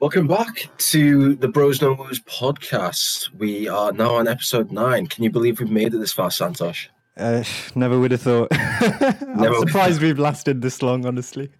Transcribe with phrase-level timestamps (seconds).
[0.00, 3.28] Welcome back to the Bros No Woes podcast.
[3.34, 5.06] We are now on episode nine.
[5.06, 6.88] Can you believe we've made it this far, Santosh?
[7.18, 7.44] Uh,
[7.74, 8.48] never would have thought.
[8.52, 11.50] I'm surprised we've lasted this long, honestly.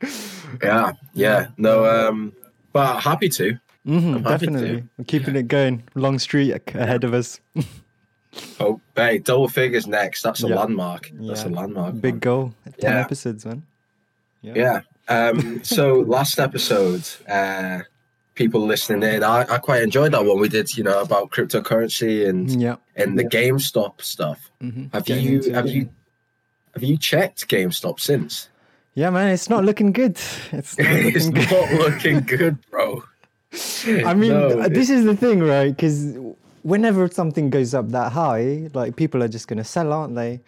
[0.63, 1.49] Yeah, yeah.
[1.59, 2.33] No, um,
[2.73, 3.59] but happy to.
[3.87, 4.81] Mm-hmm, happy definitely.
[4.81, 4.89] To.
[4.97, 5.83] We're keeping it going.
[5.95, 7.41] Long street ahead of us.
[8.59, 10.23] oh, hey, double figures next.
[10.23, 11.11] That's a landmark.
[11.13, 11.51] That's yeah.
[11.51, 12.01] a landmark.
[12.01, 12.21] Big man.
[12.21, 12.55] goal.
[12.65, 13.01] 10 yeah.
[13.01, 13.65] episodes, man.
[14.41, 14.53] Yeah.
[14.57, 14.81] yeah.
[15.29, 17.81] Um, so last episode, uh,
[18.41, 20.41] people listening in, I, I quite enjoyed that one.
[20.41, 22.77] We did, you know, about cryptocurrency and yeah.
[22.97, 24.51] and the GameStop stuff.
[24.63, 24.87] Mm-hmm.
[24.95, 25.91] Have you have you
[26.73, 28.49] have you checked GameStop since?
[28.95, 30.19] Yeah, man, it's not looking good.
[30.53, 31.51] It's not looking, it's good.
[31.51, 33.05] Not looking good, bro.
[34.07, 35.69] I mean, no, this is the thing, right?
[35.69, 36.17] Because
[36.63, 40.41] whenever something goes up that high, like people are just going to sell, aren't they?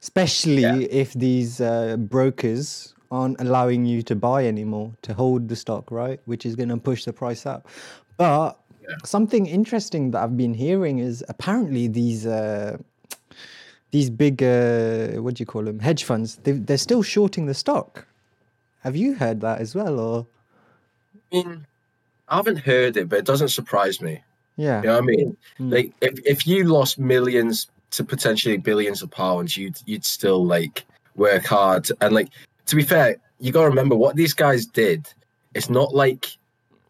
[0.00, 0.76] Especially yeah.
[0.76, 6.20] if these uh, brokers aren't allowing you to buy anymore, to hold the stock, right?
[6.26, 7.68] Which is going to push the price up.
[8.16, 8.96] But yeah.
[9.04, 12.26] something interesting that I've been hearing is apparently these.
[12.26, 12.78] Uh,
[13.90, 17.54] these big, uh, what do you call them, hedge funds, they, they're still shorting the
[17.54, 18.04] stock.
[18.80, 20.26] Have you heard that as well, or?
[21.14, 21.66] I mean,
[22.28, 24.20] I haven't heard it, but it doesn't surprise me.
[24.56, 24.80] Yeah.
[24.80, 25.36] You know what I mean?
[25.60, 25.72] Mm.
[25.72, 30.84] Like if, if you lost millions to potentially billions of pounds, you'd you'd still like
[31.16, 31.88] work hard.
[32.00, 32.28] And like
[32.66, 35.06] to be fair, you gotta remember what these guys did.
[35.54, 36.26] It's not like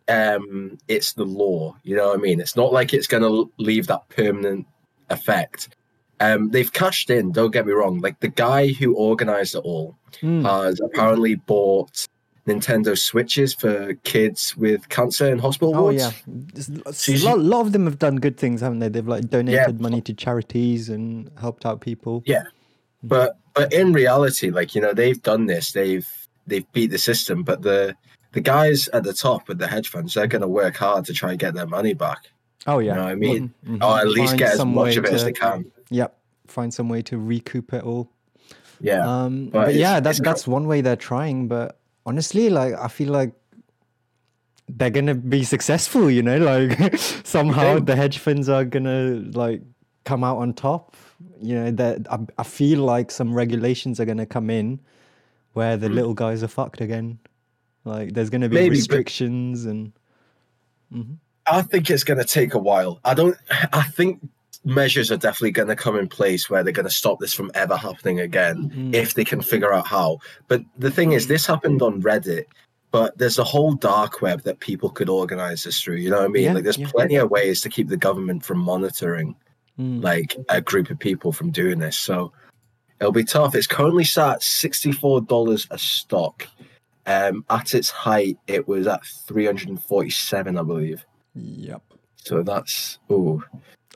[0.09, 2.41] um it's the law, you know what I mean?
[2.41, 4.67] It's not like it's gonna leave that permanent
[5.11, 5.75] effect.
[6.21, 7.33] Um, they've cashed in.
[7.33, 8.01] Don't get me wrong.
[8.01, 10.45] Like the guy who organized it all mm.
[10.45, 12.07] has apparently bought
[12.47, 15.99] Nintendo Switches for kids with cancer in hospital oh, wards.
[15.99, 18.89] yeah, a lot, lot, of them have done good things, haven't they?
[18.89, 19.83] They've like donated yeah.
[19.83, 22.23] money to charities and helped out people.
[22.27, 22.45] Yeah,
[23.05, 25.73] but but in reality, like you know, they've done this.
[25.73, 26.09] They've
[26.47, 27.97] they've beat the system, but the
[28.33, 31.13] the guys at the top with the hedge funds, they're going to work hard to
[31.13, 32.31] try and get their money back.
[32.67, 33.83] Oh yeah, you know what I mean, mm-hmm.
[33.83, 35.71] or at least Find get as much of it to, as they can.
[35.91, 38.11] Yep, find some way to recoup it all.
[38.81, 42.89] Yeah, um, but, but yeah, that's that's one way they're trying, but honestly, like I
[42.89, 43.35] feel like
[44.69, 46.11] they're gonna be successful.
[46.11, 49.63] You know, like somehow the hedge funds are gonna like
[50.05, 50.97] come out on top.
[51.41, 54.81] You know, that I, I feel like some regulations are gonna come in
[55.53, 55.95] where the mm.
[55.95, 57.19] little guys are fucked again.
[57.85, 59.93] Like there's gonna be Maybe, restrictions and.
[60.93, 61.15] Mm-hmm.
[61.47, 63.01] I think it's going to take a while.
[63.05, 63.37] I don't.
[63.73, 64.21] I think
[64.65, 67.51] measures are definitely going to come in place where they're going to stop this from
[67.55, 68.95] ever happening again mm.
[68.95, 70.19] if they can figure out how.
[70.49, 72.45] But the thing is, this happened on Reddit,
[72.91, 75.97] but there's a whole dark web that people could organize this through.
[75.97, 76.45] You know what I mean?
[76.45, 76.91] Yeah, like, there's yeah.
[76.91, 79.37] plenty of ways to keep the government from monitoring
[79.79, 80.03] mm.
[80.03, 81.97] like a group of people from doing this.
[81.97, 82.33] So
[83.01, 83.55] it'll be tough.
[83.55, 86.47] It's currently sat $64 a stock.
[87.07, 91.05] Um, at its height, it was at 347, I believe.
[91.35, 91.83] Yep.
[92.17, 93.43] So that's oh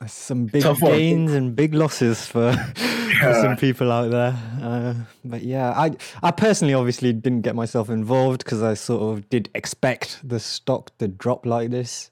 [0.07, 1.37] some big Tough gains one.
[1.37, 2.73] and big losses for, yeah.
[3.21, 4.37] for, some people out there.
[4.61, 4.93] Uh,
[5.25, 5.91] but yeah, I
[6.23, 10.97] I personally obviously didn't get myself involved because I sort of did expect the stock
[10.99, 12.11] to drop like this.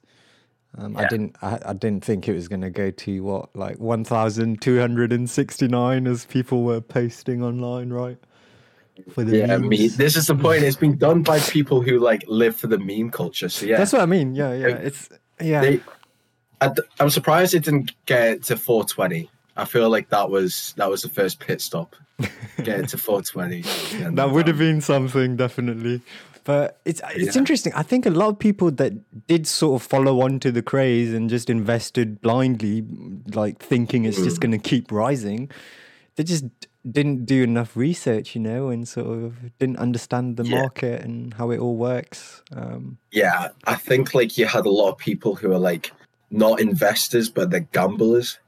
[0.77, 0.99] Um, yeah.
[0.99, 4.03] I didn't I, I didn't think it was going to go to what like one
[4.03, 8.17] thousand two hundred and sixty nine as people were posting online, right?
[9.11, 9.87] For the yeah, me.
[9.87, 10.63] This is the point.
[10.63, 13.49] It's been done by people who like live for the meme culture.
[13.49, 14.35] So yeah, that's what I mean.
[14.35, 14.67] Yeah, yeah.
[14.67, 15.61] It's yeah.
[15.61, 15.81] They,
[16.61, 19.29] I, am surprised it didn't get to 420.
[19.55, 21.95] I feel like that was that was the first pit stop.
[22.63, 23.61] Get it to 420.
[24.15, 26.01] that would have been something, definitely.
[26.47, 27.39] But it's it's yeah.
[27.39, 27.73] interesting.
[27.75, 28.93] I think a lot of people that
[29.27, 32.85] did sort of follow on to the craze and just invested blindly,
[33.33, 34.23] like thinking it's mm.
[34.23, 35.51] just going to keep rising,
[36.15, 36.45] they just
[36.89, 40.59] didn't do enough research, you know, and sort of didn't understand the yeah.
[40.59, 42.41] market and how it all works.
[42.55, 45.91] Um, yeah, I think like you had a lot of people who are like
[46.31, 48.39] not investors, but they're gamblers.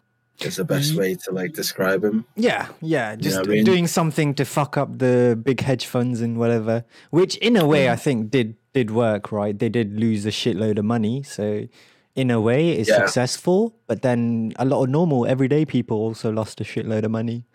[0.45, 2.25] Is the best way to like describe him.
[2.35, 3.63] Yeah, yeah, just you know mean?
[3.65, 6.85] doing something to fuck up the big hedge funds and whatever.
[7.09, 9.31] Which, in a way, I think did did work.
[9.31, 11.67] Right, they did lose a shitload of money, so
[12.15, 12.97] in a way, it's yeah.
[12.97, 13.75] successful.
[13.87, 17.45] But then a lot of normal everyday people also lost a shitload of money.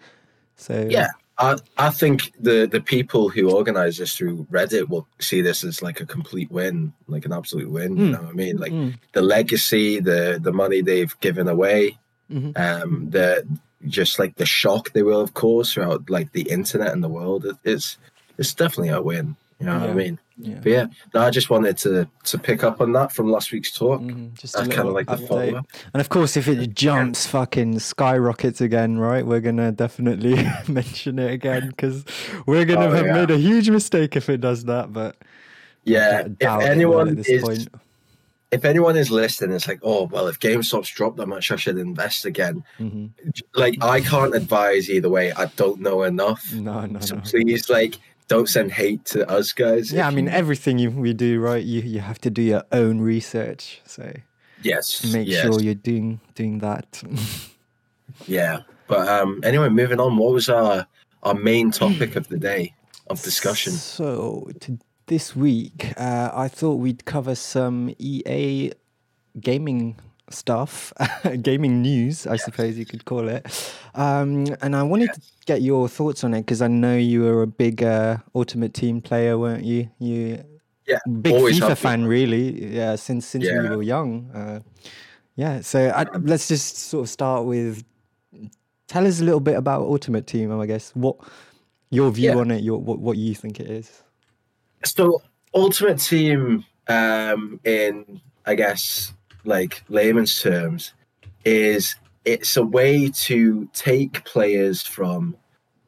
[0.57, 1.09] So yeah,
[1.39, 5.83] I, I think the, the people who organize this through Reddit will see this as
[5.83, 7.97] like a complete win, like an absolute win.
[7.97, 7.99] Mm.
[7.99, 8.13] You hmm.
[8.13, 8.57] know what I mean?
[8.57, 8.95] Like mm.
[9.13, 11.99] the legacy, the the money they've given away,
[12.35, 12.51] mm-hmm.
[12.57, 13.47] um, the
[13.87, 17.45] just like the shock they will of course throughout like the internet and the world.
[17.45, 17.99] It, it's
[18.39, 19.37] it's definitely a win.
[19.61, 19.81] You know yeah.
[19.81, 20.19] what I mean?
[20.37, 20.59] Yeah.
[20.63, 23.71] But yeah, no, I just wanted to to pick up on that from last week's
[23.71, 24.01] talk.
[24.01, 25.67] Mm, just kind of like the follow up.
[25.93, 29.25] And of course, if it jumps, fucking skyrockets again, right?
[29.25, 30.35] We're gonna definitely
[30.69, 32.05] mention it again because
[32.47, 33.13] we're gonna oh, have yeah.
[33.13, 34.93] made a huge mistake if it does that.
[34.93, 35.17] But
[35.85, 37.43] yeah, if anyone is.
[37.43, 37.69] Point.
[38.55, 41.77] If anyone is listening, it's like, oh well, if GameStop's dropped that much, I should
[41.77, 42.65] invest again.
[42.79, 43.07] Mm-hmm.
[43.55, 45.33] Like I can't advise either way.
[45.33, 46.53] I don't know enough.
[46.53, 47.23] No, no, so no.
[47.23, 47.97] Please, like,
[48.29, 49.93] don't send hate to us guys.
[49.93, 51.65] Yeah, I mean, everything you, we do, right?
[51.65, 53.83] You you have to do your own research.
[53.87, 54.15] So
[54.63, 55.43] yes, make yes.
[55.43, 57.03] sure you're doing doing that.
[58.29, 60.17] yeah, but um, anyway, moving on.
[60.17, 60.87] What was our
[61.25, 62.73] our main topic of the day
[63.09, 63.73] of discussion?
[63.73, 68.73] So to this week, uh, I thought we'd cover some EA
[69.41, 69.97] gaming
[70.31, 70.93] stuff,
[71.43, 72.45] gaming news, I yes.
[72.45, 73.75] suppose you could call it.
[73.95, 75.17] Um, and I wanted yes.
[75.17, 78.75] to get your thoughts on it because I know you were a big uh, Ultimate
[78.75, 79.91] Team player, weren't you?
[79.99, 80.45] You
[80.87, 82.75] yeah, big FIFA fan, really.
[82.75, 83.63] Yeah, since since yeah.
[83.63, 84.31] we were young.
[84.33, 84.61] Uh,
[85.37, 87.85] yeah, so I, let's just sort of start with.
[88.87, 90.59] Tell us a little bit about Ultimate Team.
[90.59, 91.17] I guess what
[91.91, 92.37] your view yeah.
[92.37, 94.04] on it, your what what you think it is.
[94.85, 95.23] So
[95.55, 99.13] Ultimate Team, um, in I guess
[99.45, 100.93] like layman's terms,
[101.45, 105.37] is it's a way to take players from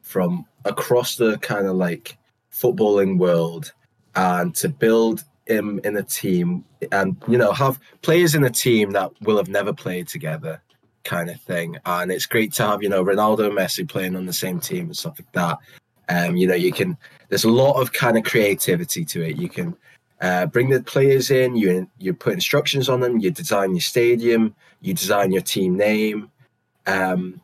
[0.01, 2.17] from across the kind of like
[2.51, 3.73] footballing world
[4.15, 8.91] and to build him in a team and you know have players in a team
[8.91, 10.61] that will have never played together
[11.03, 11.77] kind of thing.
[11.85, 14.87] And it's great to have you know ronaldo and messi playing on the same team
[14.87, 15.59] and stuff like that
[16.09, 16.97] um you know you can
[17.29, 19.75] there's a lot of kind of creativity to it you can
[20.21, 21.55] uh, bring the players in.
[21.55, 23.19] You you put instructions on them.
[23.19, 24.55] You design your stadium.
[24.81, 26.31] You design your team name.
[26.85, 27.41] Um,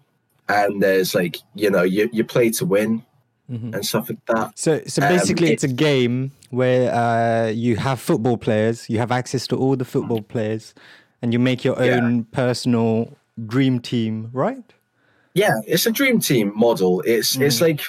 [0.49, 3.03] and there's like you know you you play to win
[3.49, 3.73] mm-hmm.
[3.73, 4.57] and stuff like that.
[4.57, 8.89] So so um, basically, um, it's, it's, a game where uh, you have football players.
[8.89, 10.73] You have access to all the football players,
[11.21, 12.23] and you make your own yeah.
[12.31, 13.15] personal
[13.45, 14.73] dream team, right?
[15.35, 17.01] Yeah, it's a dream team model.
[17.05, 17.43] It's mm.
[17.43, 17.81] it's like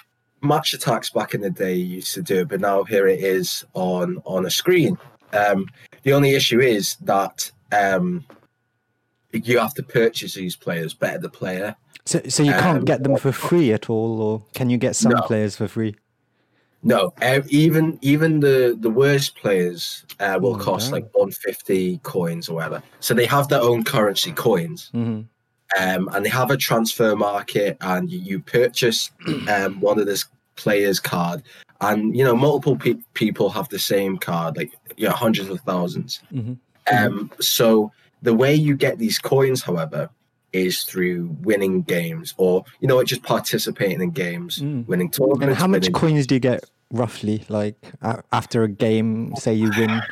[0.44, 4.22] Match Attax back in the day used to do, but now here it is on
[4.24, 4.98] on a screen.
[5.32, 5.66] Um,
[6.02, 8.24] the only issue is that um,
[9.32, 11.76] you have to purchase these players, better the player.
[12.04, 14.94] So, so you can't um, get them for free at all, or can you get
[14.94, 15.22] some no.
[15.22, 15.96] players for free?
[16.82, 17.14] No,
[17.48, 22.56] even even the the worst players uh, will oh, cost like one fifty coins or
[22.56, 22.82] whatever.
[23.00, 24.90] So they have their own currency coins.
[24.94, 25.22] Mm-hmm
[25.78, 29.10] um, and they have a transfer market, and you, you purchase
[29.48, 30.24] um, one of this
[30.56, 31.42] players card,
[31.80, 35.64] and you know multiple pe- people have the same card, like you know hundreds of
[35.64, 36.54] 1000s mm-hmm.
[36.92, 37.92] Um, so
[38.22, 40.10] the way you get these coins, however,
[40.52, 44.86] is through winning games, or you know, just participating in games, mm.
[44.86, 45.44] winning tournaments.
[45.44, 45.92] And how much winning...
[45.92, 47.76] coins do you get roughly, like
[48.32, 49.34] after a game?
[49.36, 50.02] Say you win.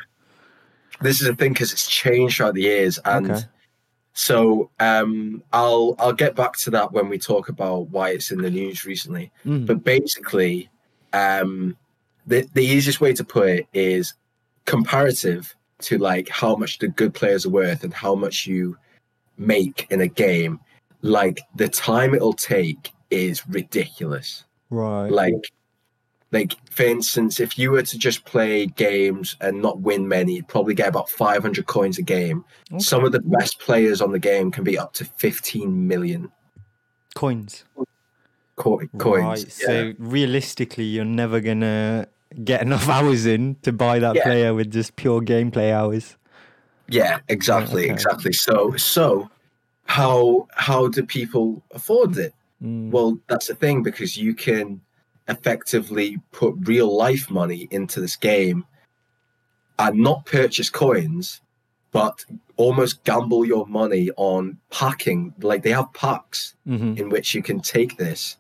[1.01, 3.43] This is a thing because it's changed throughout the years, and okay.
[4.15, 8.43] So um, I'll I'll get back to that when we talk about why it's in
[8.43, 9.31] the news recently.
[9.45, 9.67] Mm.
[9.67, 10.69] But basically,
[11.13, 11.77] um,
[12.27, 14.15] the the easiest way to put it is
[14.67, 18.77] comparative to like how much the good players are worth and how much you
[19.39, 20.61] make in a game.
[21.01, 24.45] Like the time it'll take is ridiculous.
[24.71, 25.09] Right.
[25.09, 25.53] Like
[26.33, 30.49] like for instance if you were to just play games and not win many you'd
[30.49, 32.81] probably get about 500 coins a game okay.
[32.81, 36.33] some of the best players on the game can be up to 15 million
[37.15, 37.65] coins
[38.57, 39.61] Co- coins right.
[39.61, 39.67] yeah.
[39.67, 42.09] so realistically you're never gonna
[42.45, 44.25] get enough hours in to buy that yeah.
[44.25, 46.17] player with just pure gameplay hours
[46.89, 47.93] yeah exactly okay.
[47.93, 49.31] exactly so so
[49.85, 52.91] how how do people afford it mm.
[52.91, 54.81] well that's the thing because you can
[55.29, 58.65] effectively put real life money into this game
[59.79, 61.41] and not purchase coins,
[61.91, 62.25] but
[62.57, 65.35] almost gamble your money on packing.
[65.41, 66.97] Like they have packs mm-hmm.
[66.97, 68.37] in which you can take this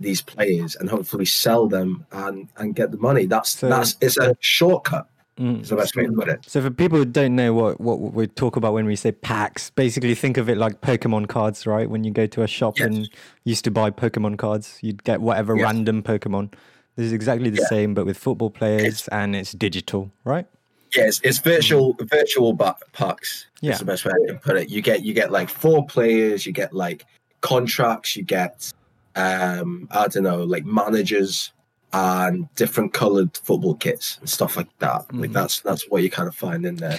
[0.00, 3.26] these players and hopefully sell them and and get the money.
[3.26, 5.08] That's so, that's it's a shortcut.
[5.38, 5.66] Mm.
[5.66, 6.44] the best way to put it.
[6.46, 9.70] So for people who don't know what, what we talk about when we say packs,
[9.70, 11.88] basically think of it like Pokemon cards, right?
[11.88, 12.86] When you go to a shop yes.
[12.86, 13.08] and
[13.44, 15.64] used to buy Pokemon cards, you'd get whatever yes.
[15.64, 16.52] random Pokemon.
[16.96, 17.68] This is exactly the yeah.
[17.68, 20.46] same, but with football players, it's, and it's digital, right?
[20.94, 22.08] Yes, it's virtual mm.
[22.10, 22.54] virtual
[22.92, 23.46] packs.
[23.62, 24.68] Yeah, the best way I can put it.
[24.68, 27.06] You get you get like four players, you get like
[27.40, 28.70] contracts, you get
[29.16, 31.52] um I don't know, like managers
[31.92, 35.02] and different colored football kits and stuff like that.
[35.02, 35.20] Mm-hmm.
[35.20, 36.98] Like that's that's what you kind of find in there.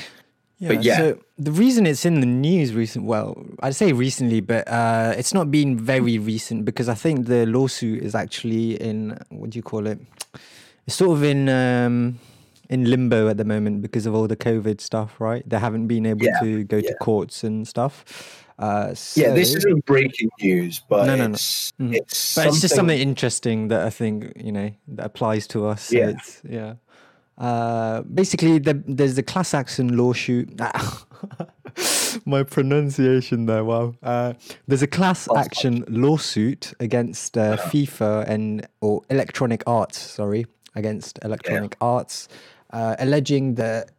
[0.60, 0.98] Yeah, but yeah.
[0.98, 5.34] So the reason it's in the news recent, well, I'd say recently, but uh, it's
[5.34, 9.64] not been very recent because I think the lawsuit is actually in what do you
[9.64, 10.00] call it?
[10.86, 12.20] It's sort of in um,
[12.70, 15.48] in limbo at the moment because of all the COVID stuff, right?
[15.48, 16.90] They haven't been able yeah, to go yeah.
[16.90, 18.43] to courts and stuff.
[18.60, 21.34] Uh, so, yeah, this isn't breaking news, but no, no, no.
[21.34, 21.94] It's, mm.
[21.94, 25.84] it's but it's just something interesting that I think you know that applies to us.
[25.84, 26.14] So yeah,
[26.48, 26.74] yeah.
[27.38, 30.60] Uh, basically, the, there's the class action lawsuit.
[32.26, 33.96] My pronunciation there, wow.
[34.04, 34.34] Uh,
[34.68, 40.46] there's a class action lawsuit against uh, FIFA and or Electronic Arts, sorry,
[40.76, 41.88] against Electronic yeah.
[41.88, 42.28] Arts,
[42.72, 43.92] uh, alleging that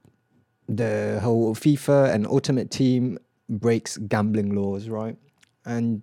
[0.69, 5.17] the whole FIFA and Ultimate Team breaks gambling laws, right?
[5.65, 6.03] And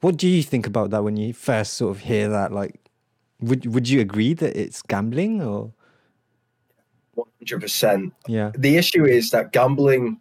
[0.00, 2.52] what do you think about that when you first sort of hear that?
[2.52, 2.80] Like,
[3.40, 5.72] would would you agree that it's gambling or?
[7.14, 8.14] One hundred percent.
[8.26, 8.52] Yeah.
[8.56, 10.20] The issue is that gambling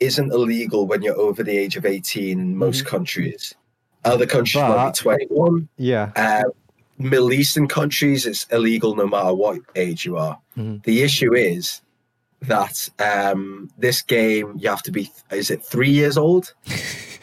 [0.00, 2.88] isn't illegal when you're over the age of eighteen in most mm-hmm.
[2.88, 3.54] countries.
[4.04, 5.68] Other countries but, might be twenty-one.
[5.76, 6.12] Yeah.
[6.16, 6.44] Uh,
[6.98, 10.38] Middle Eastern countries, it's illegal no matter what age you are.
[10.56, 10.78] Mm-hmm.
[10.84, 11.80] The issue is
[12.42, 16.54] that um, this game you have to be is it three years old?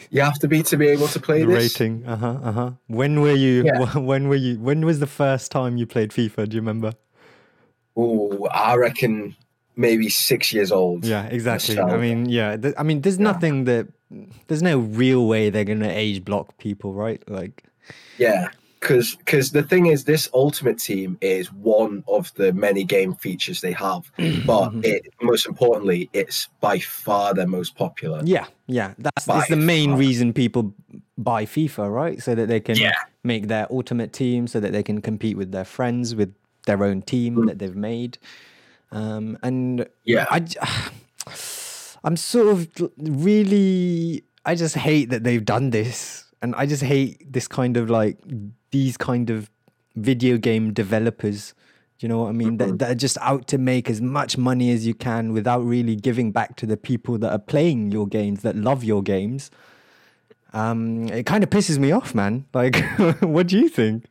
[0.08, 1.74] You have to be to be able to play the this?
[1.74, 2.70] rating uh-huh uh-huh.
[2.86, 3.98] When were you yeah.
[4.10, 6.48] when were you when was the first time you played fifa?
[6.48, 6.92] Do you remember?
[7.96, 9.34] Oh i reckon
[9.74, 11.04] maybe six years old.
[11.04, 11.78] Yeah exactly.
[11.78, 13.24] I mean yeah th- i mean there's yeah.
[13.24, 13.88] nothing that
[14.46, 17.22] there's no real way they're gonna age block people right?
[17.28, 17.64] Like
[18.16, 23.14] yeah because because the thing is this ultimate team is one of the many game
[23.14, 24.10] features they have
[24.46, 24.80] but mm-hmm.
[24.84, 29.90] it most importantly it's by far their most popular yeah yeah that's, that's the main
[29.90, 29.98] far.
[29.98, 30.74] reason people
[31.18, 32.94] buy fifa right so that they can yeah.
[33.24, 36.34] make their ultimate team so that they can compete with their friends with
[36.66, 37.46] their own team mm.
[37.46, 38.18] that they've made
[38.92, 40.44] um and yeah i
[42.04, 42.68] i'm sort of
[42.98, 47.90] really i just hate that they've done this and I just hate this kind of
[47.90, 48.18] like
[48.76, 49.50] these kind of
[49.94, 51.54] video game developers.
[51.98, 52.58] Do you know what I mean?
[52.58, 52.72] Mm-hmm.
[52.72, 55.96] That, that are just out to make as much money as you can without really
[55.96, 59.50] giving back to the people that are playing your games, that love your games.
[60.52, 62.44] Um, it kind of pisses me off, man.
[62.54, 62.76] Like,
[63.20, 64.04] what do you think?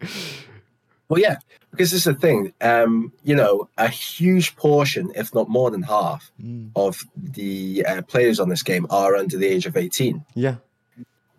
[1.09, 1.37] Well, yeah,
[1.69, 2.53] because this is the thing.
[2.61, 6.71] Um, you know, a huge portion, if not more than half, mm.
[6.75, 10.25] of the uh, players on this game are under the age of eighteen.
[10.33, 10.55] Yeah.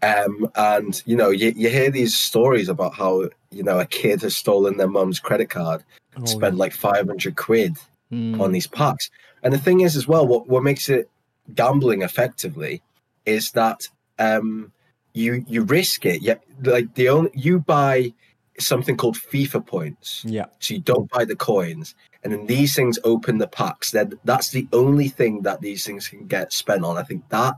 [0.02, 4.22] Um, and you know, you, you hear these stories about how you know a kid
[4.22, 5.82] has stolen their mum's credit card,
[6.16, 6.60] oh, spent yeah.
[6.60, 7.76] like five hundred quid
[8.12, 8.38] mm.
[8.40, 9.10] on these packs.
[9.42, 11.08] And the thing is, as well, what what makes it
[11.54, 12.82] gambling effectively
[13.24, 13.88] is that
[14.18, 14.72] um,
[15.14, 16.22] you you risk it.
[16.22, 18.12] Yeah, like the only you buy
[18.58, 20.22] something called FIFA points.
[20.26, 20.46] Yeah.
[20.60, 23.90] So you don't buy the coins, and then these things open the packs.
[23.90, 26.96] Then that's the only thing that these things can get spent on.
[26.98, 27.54] I think that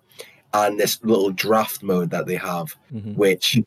[0.55, 3.15] and this little draft mode that they have, mm-hmm.
[3.15, 3.59] which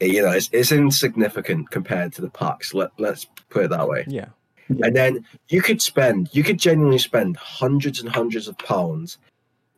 [0.00, 2.74] you know is, is insignificant compared to the packs.
[2.74, 4.04] Let let's put it that way.
[4.06, 4.28] Yeah.
[4.68, 9.18] And then you could spend, you could genuinely spend hundreds and hundreds of pounds,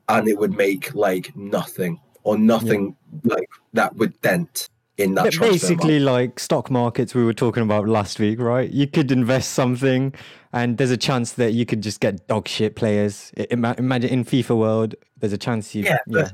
[0.08, 3.34] and it would make like nothing or nothing yeah.
[3.34, 5.38] like that would dent in that.
[5.38, 8.70] basically, like stock markets we were talking about last week, right?
[8.70, 10.14] You could invest something,
[10.54, 13.30] and there's a chance that you could just get dog shit players.
[13.50, 15.84] Imagine in FIFA world, there's a chance you.
[15.84, 16.30] Yeah, yeah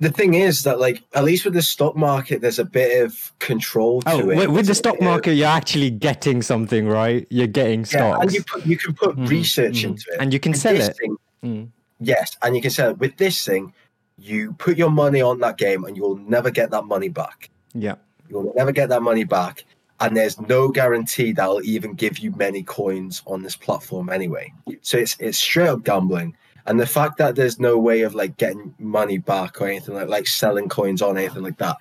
[0.00, 3.32] the thing is that like at least with the stock market there's a bit of
[3.38, 4.50] control to oh, it.
[4.50, 7.26] with the stock market you're actually getting something right?
[7.30, 10.20] You're getting stocks yeah, and you, put, you can put mm, research mm, into it.
[10.20, 10.96] And you can with sell it.
[10.96, 11.68] thing, mm.
[12.00, 12.98] yes and you can sell it.
[12.98, 13.72] With this thing
[14.18, 17.50] you put your money on that game and you'll never get that money back.
[17.72, 17.96] Yeah.
[18.28, 19.64] You'll never get that money back
[20.00, 24.52] and there's no guarantee that'll even give you many coins on this platform anyway.
[24.82, 26.36] So it's it's straight up gambling
[26.66, 30.08] and the fact that there's no way of like getting money back or anything like
[30.08, 31.76] like selling coins on anything like that,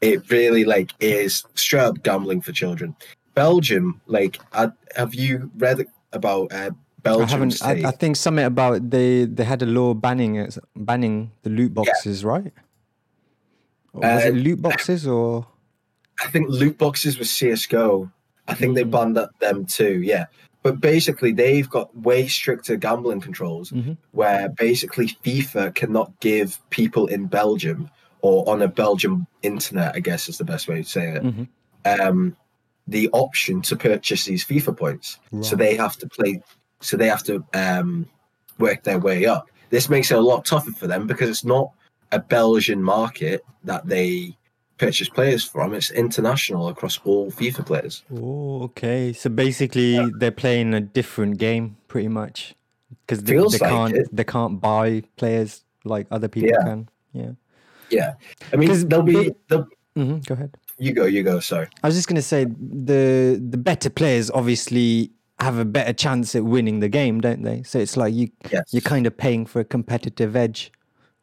[0.00, 2.94] it really like is straight up gambling for children.
[3.34, 4.38] Belgium, like,
[4.96, 6.70] have you read about uh,
[7.02, 7.26] Belgium?
[7.26, 7.62] I haven't.
[7.62, 12.22] I, I, think something about they they had a law banning banning the loot boxes,
[12.22, 12.28] yeah.
[12.28, 12.52] right?
[13.92, 15.46] Or was uh, it loot boxes or?
[16.22, 18.10] I think loot boxes was CS:GO.
[18.46, 20.02] I think they banned them too.
[20.02, 20.26] Yeah,
[20.62, 23.92] but basically they've got way stricter gambling controls mm-hmm.
[24.12, 27.90] where basically FIFA cannot give people in Belgium
[28.22, 32.00] or on a Belgium internet, I guess is the best way to say it, mm-hmm.
[32.00, 32.36] um,
[32.86, 35.18] the option to purchase these FIFA points.
[35.32, 35.44] Right.
[35.44, 36.42] So they have to play,
[36.80, 38.06] so they have to um,
[38.58, 39.48] work their way up.
[39.70, 41.70] This makes it a lot tougher for them because it's not
[42.12, 44.36] a Belgian market that they
[44.80, 45.74] purchase players from.
[45.74, 48.02] It's international across all FIFA players.
[48.12, 49.12] Oh, okay.
[49.12, 50.08] So basically, yeah.
[50.18, 52.54] they're playing a different game, pretty much,
[53.02, 54.08] because they, they like can't it.
[54.10, 56.64] they can't buy players like other people yeah.
[56.64, 56.88] can.
[57.12, 57.32] Yeah.
[57.90, 58.14] Yeah.
[58.52, 59.32] I mean, they'll be.
[59.48, 60.56] They'll, mm-hmm, go ahead.
[60.78, 61.04] You go.
[61.04, 61.40] You go.
[61.40, 61.68] Sorry.
[61.82, 65.10] I was just gonna say the the better players obviously
[65.40, 67.62] have a better chance at winning the game, don't they?
[67.64, 68.72] So it's like you yes.
[68.72, 70.72] you're kind of paying for a competitive edge,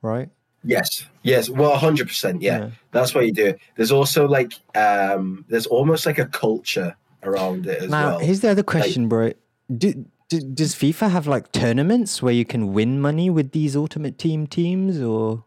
[0.01, 0.29] right?
[0.67, 2.41] Yes, yes, well, hundred percent.
[2.41, 3.59] Yeah, that's why you do it.
[3.75, 8.01] There's also like, um, there's almost like a culture around it as well.
[8.01, 8.19] now, well.
[8.19, 9.31] Here's the other question, like, bro.
[9.77, 14.17] Do, do, does FIFA have like tournaments where you can win money with these Ultimate
[14.17, 15.45] Team teams, or?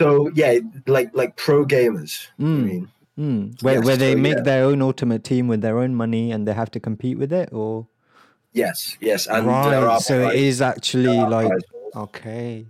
[0.00, 2.26] So yeah, like like pro gamers.
[2.40, 2.58] Mm.
[2.58, 3.62] I mean, mm.
[3.62, 4.42] where yes, where they so, make yeah.
[4.42, 7.50] their own ultimate team with their own money and they have to compete with it,
[7.52, 7.86] or
[8.52, 10.00] yes, yes, and right.
[10.00, 11.52] so it is actually like
[11.94, 12.66] okay.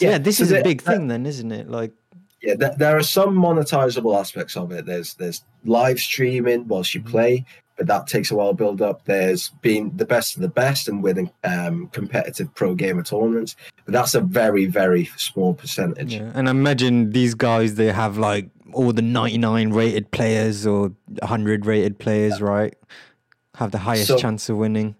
[0.00, 1.68] So yeah, yeah this so is a big thing then, isn't it?
[1.68, 1.92] Like
[2.40, 4.86] yeah, th- there are some monetizable aspects of it.
[4.86, 7.10] There's there's live streaming whilst you mm-hmm.
[7.10, 7.44] play,
[7.76, 9.04] but that takes a while to build up.
[9.04, 13.92] There's being the best of the best and winning um, competitive pro gamer tournaments, but
[13.92, 16.14] that's a very very small percentage.
[16.14, 16.32] Yeah.
[16.34, 21.98] And imagine these guys they have like all the 99 rated players or 100 rated
[21.98, 22.46] players, yeah.
[22.46, 22.74] right?
[23.56, 24.96] Have the highest so, chance of winning.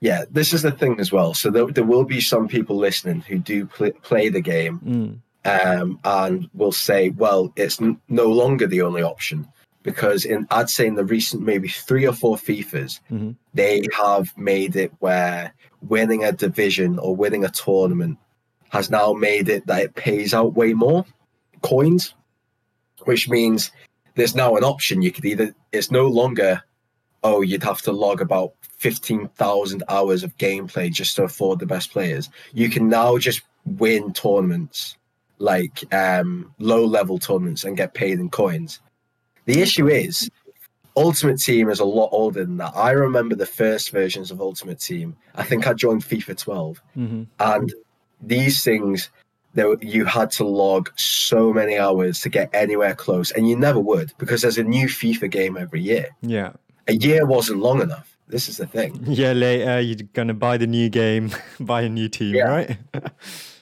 [0.00, 1.34] Yeah, this is the thing as well.
[1.34, 4.80] So there, there will be some people listening who do pl- play the game.
[4.84, 9.48] Mm um, and will say, well, it's n- no longer the only option
[9.82, 13.30] because in I'd say in the recent maybe three or four FIFAs, mm-hmm.
[13.54, 18.18] they have made it where winning a division or winning a tournament
[18.68, 21.04] has now made it that it pays out way more
[21.62, 22.14] coins,
[23.04, 23.72] which means
[24.16, 25.02] there's now an option.
[25.02, 26.62] You could either it's no longer
[27.22, 31.66] oh you'd have to log about fifteen thousand hours of gameplay just to afford the
[31.66, 32.28] best players.
[32.52, 34.96] You can now just win tournaments
[35.38, 38.80] like um, low level tournaments and get paid in coins.
[39.46, 40.30] The issue is,
[40.96, 42.72] Ultimate Team is a lot older than that.
[42.76, 45.16] I remember the first versions of Ultimate Team.
[45.34, 47.22] I think I joined FIFA 12, mm-hmm.
[47.40, 47.74] and
[48.20, 49.10] these things.
[49.52, 53.80] There, you had to log so many hours to get anywhere close, and you never
[53.80, 56.10] would because there's a new FIFA game every year.
[56.22, 56.52] Yeah,
[56.90, 58.16] a year wasn't long enough.
[58.28, 59.02] This is the thing.
[59.06, 61.30] Yeah, later you're gonna buy the new game,
[61.60, 62.48] buy a new team, yeah.
[62.48, 62.78] right?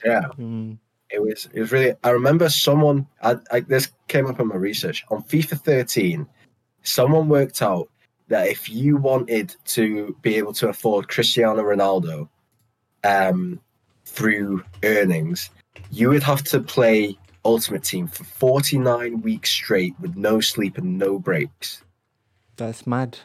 [0.05, 0.25] yeah.
[0.37, 0.77] Mm
[1.09, 1.93] it was it was really.
[2.03, 3.07] I remember someone.
[3.21, 6.27] I, I, this came up in my research on FIFA 13.
[6.83, 7.89] Someone worked out
[8.27, 12.29] that if you wanted to be able to afford Cristiano Ronaldo,
[13.03, 13.59] um,
[14.05, 15.49] through earnings,
[15.91, 20.97] you would have to play Ultimate Team for 49 weeks straight with no sleep and
[20.97, 21.83] no breaks.
[22.59, 23.17] That's mad.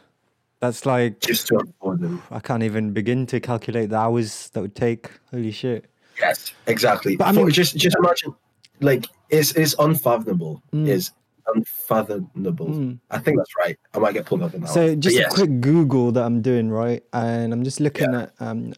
[0.61, 2.23] That's like just to them.
[2.31, 5.11] I can't even begin to calculate the hours that would take.
[5.29, 5.85] Holy shit.
[6.19, 7.17] Yes, exactly.
[7.17, 8.33] But I mean, just just imagine,
[8.79, 10.63] like, it's it's unfathomable.
[10.73, 10.87] Mm.
[10.87, 11.11] Is
[11.53, 12.67] unfathomable.
[12.67, 12.99] Mm.
[13.11, 13.77] I think that's right.
[13.93, 14.69] I might get pulled up in that.
[14.69, 15.31] So just yes.
[15.31, 18.23] a quick Google that I'm doing right, and I'm just looking yeah.
[18.23, 18.73] at um,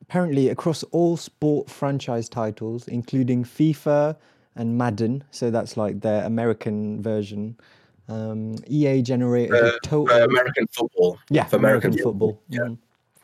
[0.00, 4.16] apparently across all sport franchise titles, including FIFA
[4.54, 5.24] and Madden.
[5.32, 7.56] So that's like their American version.
[8.08, 11.18] Um, EA generated uh, a total uh, American football.
[11.30, 12.12] Yeah, American, American football.
[12.12, 12.42] football.
[12.48, 12.78] Yeah, mm.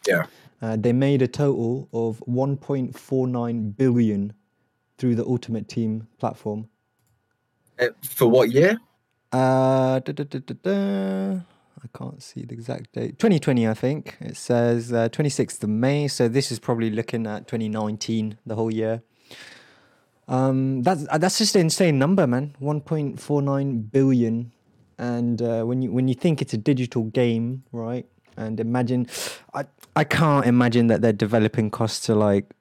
[0.06, 0.26] yeah.
[0.62, 4.32] Uh, they made a total of 1.49 billion
[4.98, 6.68] through the Ultimate Team platform.
[7.78, 8.78] Uh, for what year?
[9.32, 11.40] Uh, da, da, da,
[11.82, 13.18] I can't see the exact date.
[13.18, 14.16] 2020, I think.
[14.20, 16.08] It says uh, 26th of May.
[16.08, 19.02] So this is probably looking at 2019, the whole year.
[20.28, 22.54] Um, that's that's just an insane number, man.
[22.60, 24.52] 1.49 billion,
[25.00, 28.06] and uh, when you when you think it's a digital game, right?
[28.36, 29.08] And imagine,
[29.54, 29.64] I
[29.96, 32.52] I can't imagine that their developing costs are like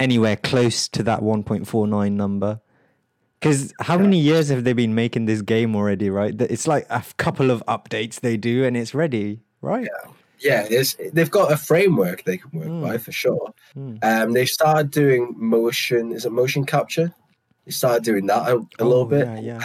[0.00, 2.60] anywhere close to that 1.49 number.
[3.38, 6.40] Because how many years have they been making this game already, right?
[6.40, 9.88] It's like a couple of updates they do and it's ready, right?
[9.92, 10.10] Yeah.
[10.44, 12.82] Yeah, they've got a framework they can work mm.
[12.82, 13.54] by for sure.
[13.76, 14.02] Mm.
[14.02, 17.14] Um, they started doing motion, is it motion capture?
[17.64, 19.24] They started doing that a, a oh, little bit.
[19.24, 19.60] Yeah, yeah.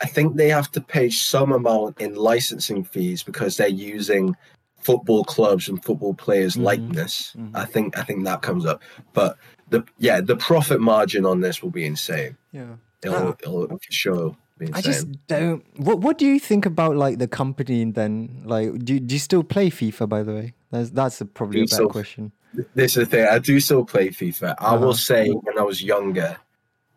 [0.00, 4.36] I think they have to pay some amount in licensing fees because they're using
[4.78, 6.64] football clubs and football players mm-hmm.
[6.64, 7.34] likeness.
[7.36, 7.56] Mm-hmm.
[7.56, 8.82] I think I think that comes up.
[9.12, 9.38] But
[9.70, 12.36] the yeah, the profit margin on this will be insane.
[12.52, 12.76] Yeah.
[13.02, 13.36] It'll, ah.
[13.40, 14.36] it'll for sure
[14.72, 15.64] I just don't.
[15.78, 18.42] What What do you think about like the company then?
[18.44, 20.08] Like, do do you still play FIFA?
[20.08, 22.32] By the way, that's that's a, probably a better still, question.
[22.74, 23.26] This is the thing.
[23.26, 24.54] I do still play FIFA.
[24.58, 24.78] I uh-huh.
[24.78, 26.38] will say when I was younger,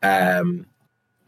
[0.02, 0.68] um,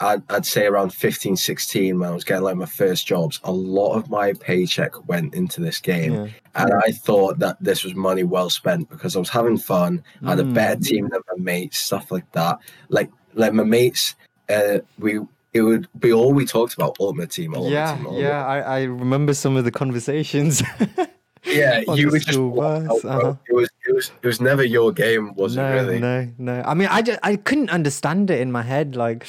[0.01, 3.51] I'd, I'd, say around 15, 16, when I was getting like my first jobs, a
[3.51, 6.13] lot of my paycheck went into this game.
[6.13, 6.27] Yeah.
[6.55, 10.03] And I thought that this was money well spent because I was having fun.
[10.23, 10.85] I had a better mm.
[10.85, 12.59] team than my mates, stuff like that.
[12.89, 14.15] Like, like my mates,
[14.49, 15.19] uh, we
[15.53, 18.21] it would be all we talked about ultimate team ultimate yeah team, ultimate.
[18.21, 20.63] yeah I, I remember some of the conversations
[21.45, 23.35] yeah you were just uh-huh.
[23.49, 26.63] it was it was it was never your game was no, it really no no
[26.65, 29.27] i mean i just i couldn't understand it in my head like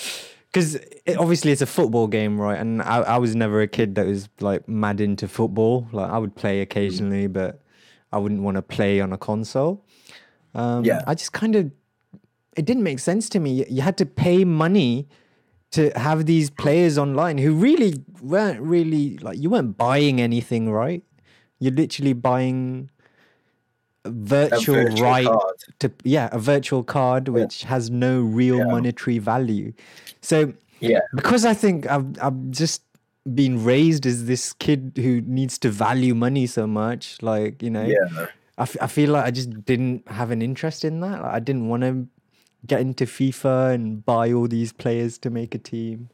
[0.53, 2.61] because it, obviously it's a football game, right?
[2.61, 5.89] And I, I was never a kid that was like mad into football.
[5.93, 7.63] Like I would play occasionally, but
[8.13, 9.85] I wouldn't want to play on a console.
[10.55, 11.71] Um, yeah, I just kind of
[12.55, 13.65] it didn't make sense to me.
[13.69, 15.09] You had to pay money
[15.71, 21.03] to have these players online who really weren't really like you weren't buying anything, right?
[21.61, 22.91] You're literally buying
[24.05, 25.55] virtual, virtual right card.
[25.79, 27.69] to yeah a virtual card which yeah.
[27.69, 28.65] has no real yeah.
[28.65, 29.73] monetary value
[30.23, 32.83] so yeah because i think i've, I've just
[33.35, 37.85] been raised as this kid who needs to value money so much like you know
[37.85, 38.27] yeah
[38.59, 41.39] I, f- I feel like i just didn't have an interest in that like, i
[41.39, 42.07] didn't want to
[42.67, 46.09] get into fifa and buy all these players to make a team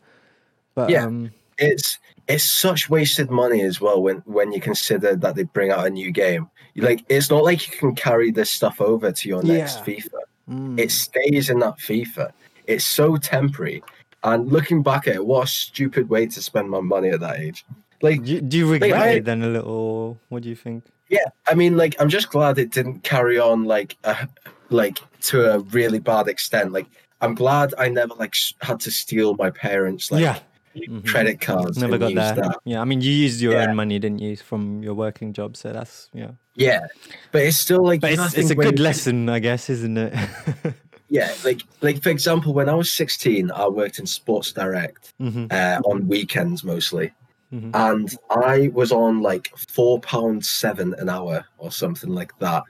[0.74, 5.34] but yeah um, it's it's such wasted money as well when when you consider that
[5.34, 6.48] they bring out a new game
[6.80, 9.84] like it's not like you can carry this stuff over to your next yeah.
[9.84, 10.18] FIFA.
[10.48, 10.80] Mm.
[10.80, 12.32] It stays in that FIFA.
[12.66, 13.82] It's so temporary.
[14.24, 17.38] And looking back at it, what a stupid way to spend my money at that
[17.38, 17.64] age.
[18.02, 20.18] Like, do, do you regret like, it then a little?
[20.28, 20.84] What do you think?
[21.08, 24.28] Yeah, I mean, like, I'm just glad it didn't carry on like, a,
[24.70, 26.72] like to a really bad extent.
[26.72, 26.86] Like,
[27.20, 30.38] I'm glad I never like had to steal my parents like yeah
[30.86, 31.06] mm-hmm.
[31.06, 31.78] credit cards.
[31.78, 32.36] Never got that.
[32.36, 32.58] that.
[32.64, 33.68] Yeah, I mean, you used your yeah.
[33.68, 35.56] own money, didn't you, from your working job?
[35.56, 36.32] So that's yeah.
[36.54, 36.86] Yeah,
[37.32, 38.00] but it's still like.
[38.00, 40.14] But it's, it's a good lesson, I guess, isn't it?
[41.08, 45.46] yeah, like like for example, when I was sixteen, I worked in Sports Direct mm-hmm.
[45.50, 47.12] uh, on weekends mostly.
[47.52, 47.70] Mm-hmm.
[47.72, 52.62] And I was on like four pounds seven an hour or something like that.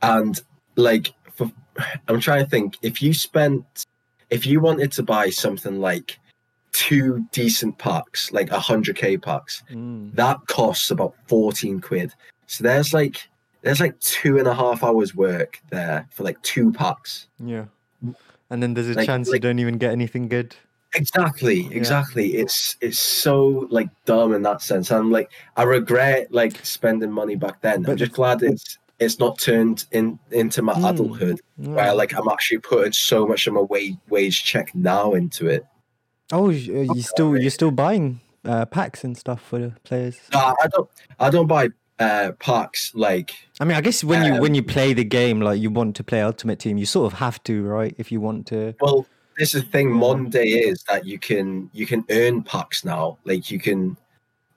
[0.00, 0.40] And
[0.76, 1.50] like, for,
[2.06, 3.86] I'm trying to think if you spent,
[4.30, 6.20] if you wanted to buy something like
[6.70, 10.14] two decent packs, like a hundred k packs, mm.
[10.14, 12.14] that costs about fourteen quid.
[12.46, 13.28] So there's like
[13.62, 17.28] there's like two and a half hours work there for like two packs.
[17.38, 17.66] Yeah,
[18.50, 20.56] and then there's a like, chance like, you don't even get anything good.
[20.94, 22.34] Exactly, exactly.
[22.34, 22.42] Yeah.
[22.42, 24.90] It's it's so like dumb in that sense.
[24.90, 27.82] I'm like I regret like spending money back then.
[27.82, 32.14] But, I'm just glad it's it's not turned in into my mm, adulthood where like
[32.14, 35.64] I'm actually putting so much of my wage wage check now into it.
[36.32, 40.18] Oh, uh, you still you're still buying uh, packs and stuff for the players?
[40.32, 40.90] No, I don't.
[41.18, 41.68] I don't buy
[42.00, 43.32] uh, packs like.
[43.60, 45.94] I mean, I guess when um, you when you play the game, like you want
[45.96, 47.94] to play Ultimate Team, you sort of have to, right?
[47.98, 48.74] If you want to.
[48.80, 49.06] Well,
[49.38, 49.92] this is the thing.
[49.92, 53.18] Monday is that you can you can earn pucks now.
[53.24, 53.96] Like you can,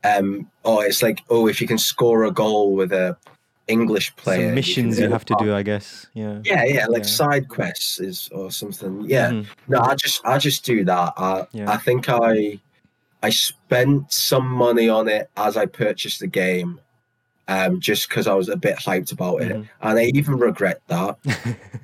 [0.04, 3.18] um, oh, it's like oh, if you can score a goal with a
[3.68, 4.48] English player.
[4.48, 6.08] Some missions you, you have to do, I guess.
[6.14, 6.40] Yeah.
[6.44, 7.10] Yeah, yeah, like yeah.
[7.10, 9.04] side quests is or something.
[9.06, 9.30] Yeah.
[9.30, 9.72] Mm-hmm.
[9.72, 11.14] No, I just I just do that.
[11.18, 11.72] I yeah.
[11.72, 12.60] I think I
[13.22, 16.80] I spent some money on it as I purchased the game,
[17.48, 19.88] um, just because I was a bit hyped about it, mm-hmm.
[19.88, 21.18] and I even regret that.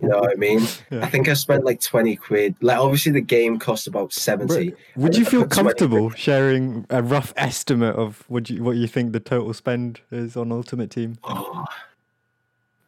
[0.02, 0.62] you know what I mean?
[0.90, 1.04] Yeah.
[1.04, 2.56] I think I spent like twenty quid.
[2.62, 4.74] Like obviously the game cost about seventy.
[4.96, 9.20] Would you feel comfortable sharing a rough estimate of what you what you think the
[9.20, 11.18] total spend is on Ultimate Team?
[11.24, 11.66] Oh,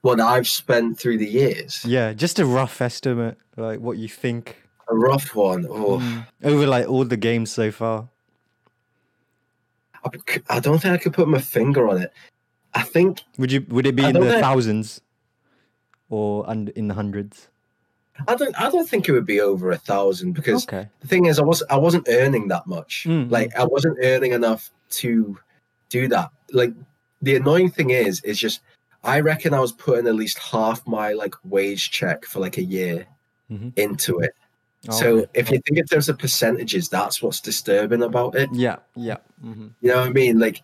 [0.02, 1.84] what I've spent through the years.
[1.86, 4.58] Yeah, just a rough estimate, like what you think.
[4.90, 5.66] A rough one.
[5.70, 6.00] Oh.
[6.00, 6.26] Mm.
[6.44, 8.08] Over like all the games so far.
[10.50, 12.12] I don't think I could put my finger on it.
[12.74, 13.22] I think.
[13.38, 13.66] Would you?
[13.70, 15.02] Would it be in the thousands,
[16.10, 17.48] or in the hundreds?
[18.28, 18.60] I don't.
[18.60, 20.88] I don't think it would be over a thousand because okay.
[21.00, 23.06] the thing is, I was I wasn't earning that much.
[23.08, 23.32] Mm-hmm.
[23.32, 25.38] Like I wasn't earning enough to
[25.90, 26.32] do that.
[26.52, 26.74] Like
[27.22, 28.62] the annoying thing is, is just
[29.04, 32.64] I reckon I was putting at least half my like wage check for like a
[32.64, 33.08] year
[33.52, 33.70] mm-hmm.
[33.76, 34.34] into it.
[34.90, 35.28] Oh, so okay.
[35.34, 38.50] if you think in terms of percentages, that's what's disturbing about it.
[38.52, 39.18] Yeah, yeah.
[39.44, 39.68] Mm-hmm.
[39.82, 40.40] You know what I mean?
[40.40, 40.62] Like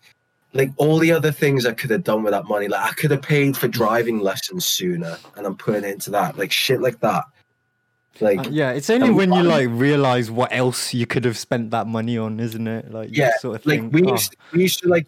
[0.54, 3.10] like all the other things I could have done with that money, like I could
[3.10, 7.00] have paid for driving lessons sooner, and I'm putting it into that, like shit like
[7.00, 7.24] that.
[8.20, 11.70] Like uh, yeah, it's only when you like realize what else you could have spent
[11.70, 12.90] that money on, isn't it?
[12.90, 14.12] Like yeah, sort of like we oh.
[14.12, 15.06] used we used to like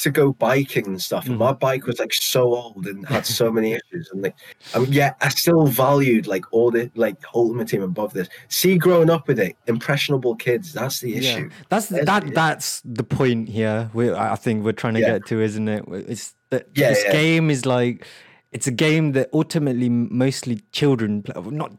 [0.00, 1.26] to go biking and stuff.
[1.26, 1.40] And mm.
[1.40, 4.08] my bike was like so old and had so many issues.
[4.10, 4.34] And like,
[4.74, 8.28] um, yeah, I still valued like all the like Ultimate Team above this.
[8.48, 10.72] See, growing up with it, impressionable kids.
[10.72, 11.48] That's the issue.
[11.50, 11.56] Yeah.
[11.68, 12.24] That's that.
[12.24, 13.90] The that's the point here.
[13.92, 15.18] We I think we're trying to yeah.
[15.18, 15.84] get to, isn't it?
[15.88, 18.06] It's that yeah, this game is like
[18.52, 21.72] it's a game that ultimately mostly children play, not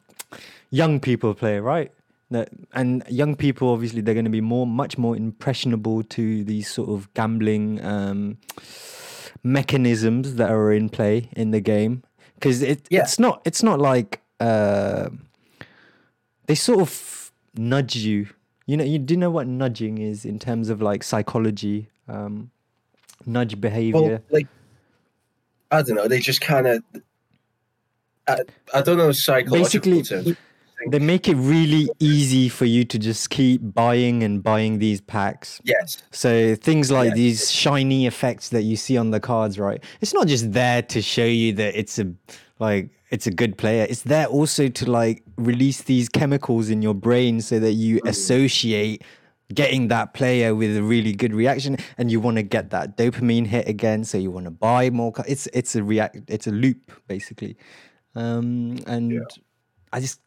[0.70, 1.92] young people play, right?
[2.32, 6.70] That and young people obviously they're going to be more much more impressionable to these
[6.70, 8.38] sort of gambling um,
[9.44, 12.04] mechanisms that are in play in the game.
[12.36, 13.02] Because it, yeah.
[13.02, 15.10] it's not it's not like uh,
[16.48, 18.28] they sort of nudge you.
[18.66, 21.90] You know you do know what nudging is in terms of like psychology?
[22.08, 22.52] Um,
[23.26, 24.02] nudge behavior?
[24.02, 24.48] Well, like
[25.72, 26.84] i don't know they just kind of
[28.28, 28.40] I,
[28.74, 30.38] I don't know psychological basically
[30.90, 35.62] they make it really easy for you to just keep buying and buying these packs.
[35.64, 36.02] Yes.
[36.12, 37.16] So things like yes.
[37.16, 39.84] these shiny effects that you see on the cards, right?
[40.02, 42.12] It's not just there to show you that it's a
[42.60, 43.86] like it's a good player.
[43.90, 48.10] It's there also to like release these chemicals in your brain so that you mm.
[48.10, 49.04] associate
[49.54, 53.46] getting that player with a really good reaction, and you want to get that dopamine
[53.46, 55.12] hit again, so you want to buy more.
[55.28, 57.58] It's it's a react, it's a loop basically,
[58.16, 59.20] um, and yeah.
[59.92, 60.22] I just.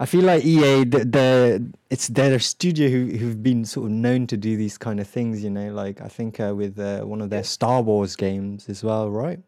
[0.00, 4.26] I feel like EA, the, the, it's their studio who who've been sort of known
[4.28, 5.44] to do these kind of things.
[5.44, 8.82] You know, like I think uh, with uh, one of their Star Wars games as
[8.82, 9.38] well, right?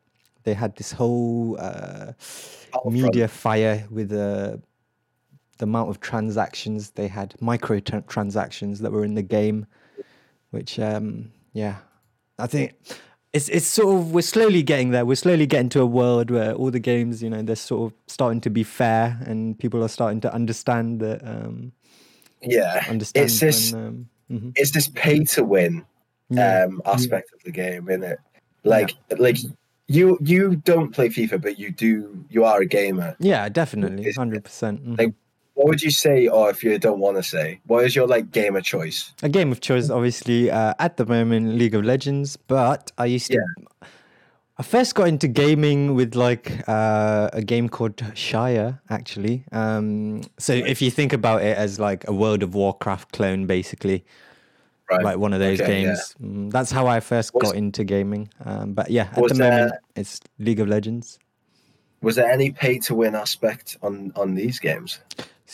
[0.44, 2.12] They had this whole uh,
[2.84, 4.60] media fire with the
[5.56, 9.64] the amount of transactions they had, micro transactions that were in the game,
[10.50, 11.76] which um, yeah,
[12.38, 12.74] I think
[13.32, 15.06] it's it's sort of we're slowly getting there.
[15.06, 17.98] We're slowly getting to a world where all the games, you know, they're sort of
[18.06, 21.26] starting to be fair, and people are starting to understand that.
[21.26, 21.72] Um,
[22.42, 23.24] yeah, understand.
[23.24, 23.72] It's this.
[23.72, 24.50] When, um, mm-hmm.
[24.56, 25.84] It's this pay to win
[26.28, 26.64] yeah.
[26.64, 27.36] um, aspect yeah.
[27.36, 28.18] of the game, isn't it?
[28.64, 29.16] Like, yeah.
[29.18, 29.38] like
[29.86, 32.24] you you don't play FIFA, but you do.
[32.28, 33.16] You are a gamer.
[33.18, 34.82] Yeah, definitely, hundred percent.
[34.82, 34.94] Mm-hmm.
[34.96, 35.14] Like,
[35.54, 38.30] what would you say, or if you don't want to say, what is your like
[38.30, 39.12] game of choice?
[39.22, 42.36] A game of choice, obviously, uh, at the moment, League of Legends.
[42.36, 43.34] But I used to.
[43.34, 43.88] Yeah.
[44.58, 49.44] I first got into gaming with like uh, a game called Shire, actually.
[49.50, 54.04] Um, so if you think about it as like a World of Warcraft clone, basically,
[54.90, 55.02] right.
[55.02, 56.14] like one of those okay, games.
[56.20, 56.26] Yeah.
[56.26, 58.28] Mm, that's how I first was, got into gaming.
[58.44, 61.18] Um, but yeah, at the there, moment, it's League of Legends.
[62.02, 65.00] Was there any pay to win aspect on on these games?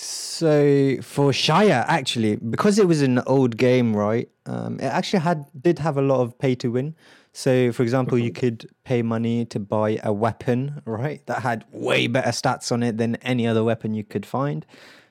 [0.01, 4.29] So for Shire, actually, because it was an old game, right?
[4.47, 6.95] Um, it actually had did have a lot of pay to win.
[7.33, 11.27] So, for example, you could pay money to buy a weapon, right?
[11.27, 14.65] That had way better stats on it than any other weapon you could find.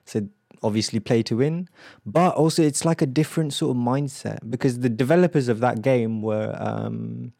[0.05, 0.29] So,
[0.63, 1.67] obviously, play to win.
[2.05, 6.21] But also, it's like a different sort of mindset because the developers of that game
[6.21, 7.33] were um,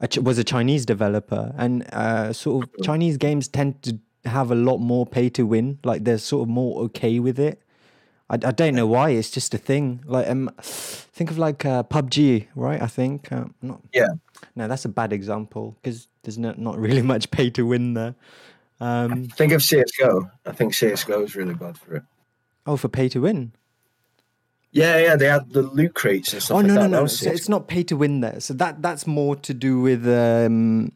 [0.00, 2.84] a, was a Chinese developer, and uh, sort of.
[2.84, 5.78] Chinese games tend to have a lot more pay to win.
[5.84, 7.60] Like they're sort of more okay with it.
[8.30, 9.10] I, I don't know why.
[9.10, 10.02] It's just a thing.
[10.06, 12.80] Like um, think of like uh, PUBG, right?
[12.80, 13.30] I think.
[13.30, 13.80] Uh, not.
[13.92, 14.08] Yeah.
[14.56, 18.14] No, that's a bad example because there's not not really much pay to win there.
[18.80, 20.30] Um, think of CS:GO.
[20.46, 22.02] I think CS:GO is really bad for it.
[22.66, 23.52] Oh, for pay to win.
[24.72, 26.56] Yeah, yeah, they had the loot crates and stuff.
[26.56, 27.06] Oh no, like no, no!
[27.06, 28.40] So it's not pay to win there.
[28.40, 30.90] So that that's more to do with um,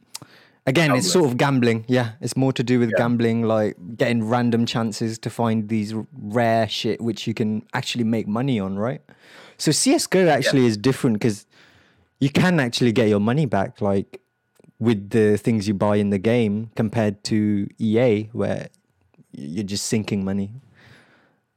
[0.69, 1.85] Again, it's sort of gambling.
[1.89, 2.99] Yeah, it's more to do with yeah.
[2.99, 8.29] gambling, like getting random chances to find these rare shit which you can actually make
[8.29, 9.01] money on, right?
[9.57, 10.69] So CS:GO actually yeah.
[10.69, 11.47] is different because
[12.21, 14.21] you can actually get your money back, like
[14.79, 18.69] with the things you buy in the game, compared to EA, where
[19.33, 20.53] you're just sinking money.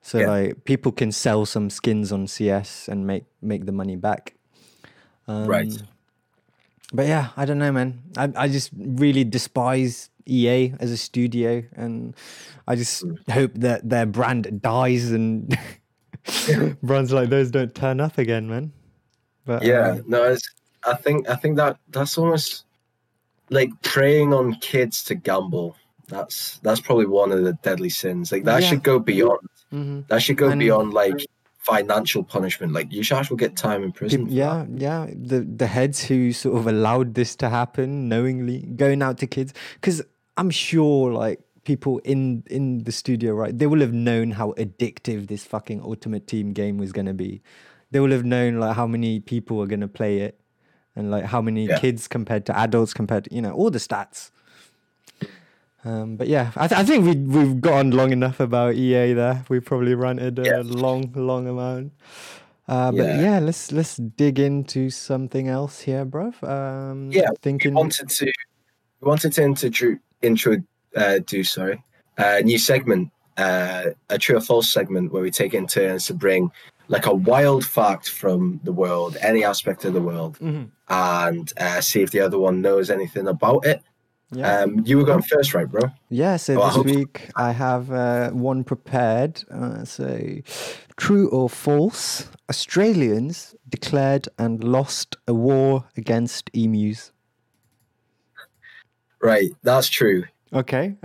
[0.02, 0.30] So yeah.
[0.30, 4.36] like people can sell some skins on CS and make make the money back.
[5.28, 5.84] Um, right
[6.92, 8.02] but yeah, I don't know, man.
[8.18, 12.16] I I just really despise EA as a studio, and
[12.68, 15.58] I just hope that their brand dies and
[16.84, 18.74] brands like those don't turn up again, man.
[19.46, 20.38] But yeah, uh, no,
[20.86, 22.66] I think I think that that's almost
[23.50, 25.76] like preying on kids to gamble.
[26.08, 28.32] That's that's probably one of the deadly sins.
[28.32, 28.70] Like that yeah.
[28.70, 29.48] should go beyond.
[29.74, 30.02] Mm-hmm.
[30.10, 31.26] That should go and, beyond like
[31.62, 32.74] financial punishment.
[32.74, 34.28] Like Yushash will get time in prison.
[34.30, 35.08] Yeah, yeah.
[35.14, 39.54] The the heads who sort of allowed this to happen knowingly, going out to kids,
[39.76, 40.02] because
[40.38, 43.58] I'm sure like people in in the studio, right?
[43.58, 47.42] They will have known how addictive this fucking Ultimate Team game was gonna be.
[47.92, 50.40] They will have known like how many people are gonna play it,
[50.96, 51.78] and like how many yeah.
[51.78, 54.32] kids compared to adults compared to you know all the stats.
[55.84, 59.44] Um, but yeah, I, th- I think we we've gone long enough about EA there.
[59.50, 60.62] We probably ranted a yeah.
[60.64, 61.94] long, long amount.
[62.68, 63.22] Uh, but yeah.
[63.22, 63.40] yeah.
[63.40, 66.34] let's let's dig into something else here, bro.
[66.44, 68.26] Um, yeah, thinking we wanted to
[69.02, 70.58] we wanted to intro intro
[70.96, 71.84] uh, do sorry
[72.18, 76.14] a new segment, uh, a true or false segment where we take in turns to
[76.14, 76.52] bring
[76.88, 80.64] like a wild fact from the world, any aspect of the world, mm-hmm.
[80.90, 83.82] and uh, see if the other one knows anything about it.
[84.34, 84.62] Yeah.
[84.62, 85.92] Um, you were going first, right, bro?
[86.10, 86.38] Yeah.
[86.38, 87.32] So oh, this week so.
[87.36, 89.44] I have uh, one prepared.
[89.52, 90.22] Uh, so,
[90.98, 92.30] true or false?
[92.50, 97.12] Australians declared and lost a war against emus.
[99.22, 100.24] Right, that's true.
[100.54, 100.96] Okay.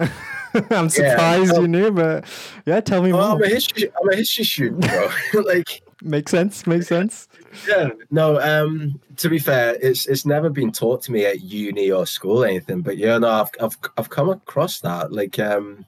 [0.70, 2.24] I'm surprised yeah, you knew, but
[2.64, 3.44] yeah, tell me well, more.
[3.44, 3.90] I'm a history.
[4.00, 5.42] I'm a history student, bro.
[5.42, 6.66] like, makes sense.
[6.66, 7.28] Makes sense.
[7.68, 7.90] Yeah.
[8.10, 8.40] No.
[8.40, 9.00] Um.
[9.16, 12.46] To be fair, it's it's never been taught to me at uni or school or
[12.46, 12.82] anything.
[12.82, 15.12] But yeah, no, I've I've I've come across that.
[15.12, 15.84] Like, um.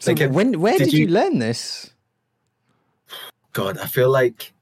[0.00, 1.90] So like when where did, did you, you learn this?
[3.52, 4.52] God, I feel like,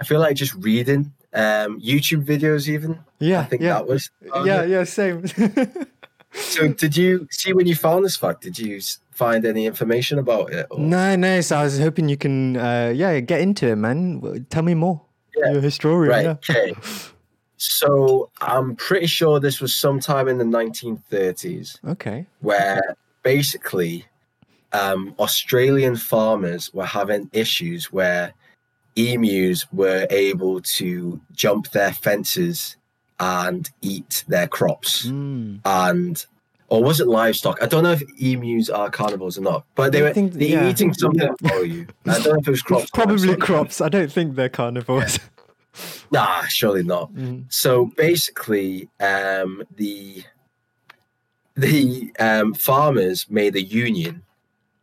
[0.00, 2.68] I feel like just reading um YouTube videos.
[2.68, 3.74] Even yeah, I think yeah.
[3.74, 4.10] that was.
[4.44, 5.26] yeah, yeah, same.
[6.32, 8.42] so did you see when you found this fact?
[8.42, 8.80] Did you
[9.16, 10.66] find any information about it?
[10.70, 10.78] Or?
[10.78, 11.40] No, no.
[11.40, 14.46] So I was hoping you can, uh, yeah, get into it, man.
[14.50, 15.02] Tell me more.
[15.36, 15.50] Yeah.
[15.50, 16.10] You're a historian.
[16.10, 16.24] Right.
[16.24, 16.30] Yeah.
[16.32, 16.74] Okay.
[17.56, 21.84] So I'm pretty sure this was sometime in the 1930s.
[21.84, 22.26] Okay.
[22.40, 24.04] Where basically
[24.72, 28.34] um, Australian farmers were having issues where
[28.96, 32.76] emus were able to jump their fences
[33.18, 35.06] and eat their crops.
[35.06, 35.60] Mm.
[35.64, 36.26] And
[36.68, 37.62] or was it livestock?
[37.62, 40.68] I don't know if emus are carnivores or not, but they were think, they yeah.
[40.68, 41.86] eating something for you.
[42.06, 42.90] I don't know if it was crops.
[42.94, 43.80] Probably crops.
[43.80, 45.18] I don't think they're carnivores.
[46.10, 47.12] Nah, surely not.
[47.14, 47.52] Mm.
[47.52, 50.24] So basically, um, the
[51.56, 54.22] the um, farmers made a union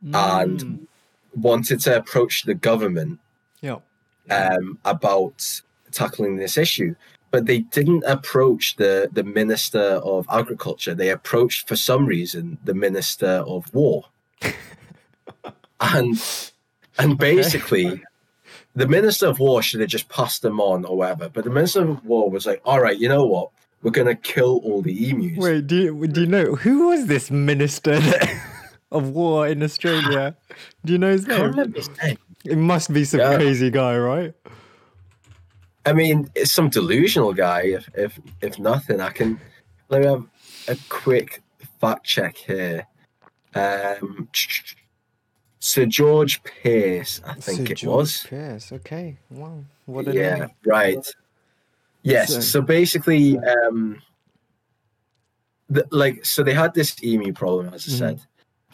[0.05, 0.15] mm.
[0.15, 0.87] and
[1.35, 3.19] wanted to approach the government
[3.61, 3.79] yeah.
[4.29, 6.95] um, about tackling this issue.
[7.33, 10.93] But they didn't approach the, the Minister of Agriculture.
[10.93, 14.05] They approached, for some reason, the Minister of War.
[15.81, 16.51] and
[16.99, 18.01] and basically, okay.
[18.75, 21.27] the Minister of War should have just passed them on or whatever.
[21.27, 23.49] But the Minister of War was like, all right, you know what?
[23.81, 25.37] We're going to kill all the emus.
[25.37, 27.99] Wait, do you, do you know who was this minister?
[28.93, 30.35] of war in Australia.
[30.85, 31.73] Do you know his name?
[31.73, 32.17] his name.
[32.45, 33.35] It must be some yeah.
[33.35, 34.33] crazy guy, right?
[35.85, 37.63] I mean, it's some delusional guy.
[37.63, 39.39] If if if nothing, I can
[39.89, 40.25] let me have
[40.67, 41.41] a quick
[41.79, 42.87] fact check here.
[43.55, 44.29] Um,
[45.59, 48.25] Sir George Pearce, I think Sir it George was.
[48.29, 49.17] Pearce, okay.
[49.29, 49.63] Wow.
[49.85, 50.49] What a yeah, name.
[50.65, 51.07] right.
[52.01, 52.33] Yes.
[52.33, 54.01] So, so basically, um,
[55.69, 57.97] the, like, so they had this emu problem, as I mm-hmm.
[57.97, 58.21] said,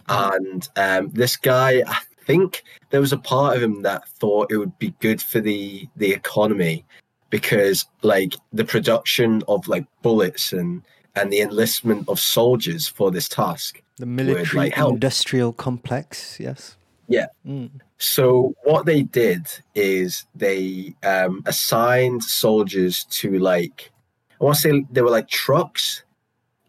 [0.08, 4.58] and um, this guy, I think there was a part of him that thought it
[4.58, 6.86] would be good for the the economy
[7.30, 10.82] because like the production of like bullets and
[11.16, 13.82] and the enlistment of soldiers for this task.
[13.98, 16.78] The military would, like, industrial complex, yes.
[17.08, 17.26] Yeah.
[17.46, 17.72] Mm.
[17.98, 23.92] So what they did is they um, assigned soldiers to like
[24.40, 26.04] I want to say they were like trucks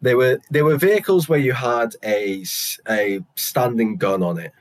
[0.02, 2.44] they were they were vehicles where you had a
[2.88, 4.52] a standing gun on it,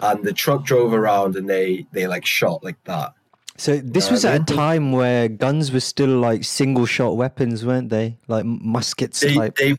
[0.00, 3.12] and the truck drove around and they they like shot like that.
[3.58, 7.90] So this was at a time where guns were still like single shot weapons, weren't
[7.90, 8.18] they?
[8.28, 9.56] Like muskets they, type.
[9.56, 9.76] They,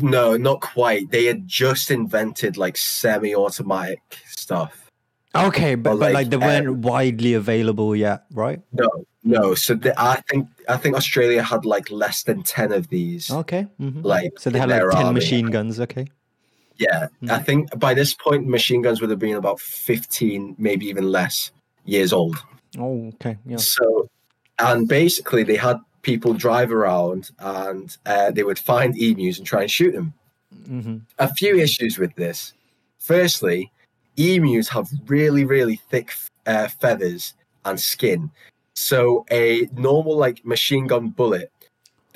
[0.00, 1.10] no, not quite.
[1.10, 4.90] They had just invented like semi-automatic stuff.
[5.34, 8.60] Okay, but, but, like, but like they weren't um, widely available yet, right?
[8.72, 8.88] No,
[9.22, 9.54] no.
[9.54, 13.30] So the, I think I think Australia had like less than ten of these.
[13.30, 13.66] Okay.
[13.80, 14.02] Mm-hmm.
[14.02, 15.20] Like so they had like ten army.
[15.20, 15.78] machine guns.
[15.78, 16.08] Okay.
[16.78, 17.30] Yeah, mm-hmm.
[17.30, 21.52] I think by this point machine guns would have been about fifteen, maybe even less
[21.84, 22.36] years old.
[22.78, 23.36] Oh, okay.
[23.46, 23.56] Yeah.
[23.56, 24.08] So,
[24.58, 29.62] and basically they had people drive around and uh, they would find emus and try
[29.62, 30.14] and shoot them.
[30.68, 30.98] Mm-hmm.
[31.18, 32.52] A few issues with this.
[32.98, 33.70] Firstly,
[34.16, 36.12] emus have really, really thick
[36.46, 38.30] uh, feathers and skin.
[38.74, 41.50] So a normal like machine gun bullet,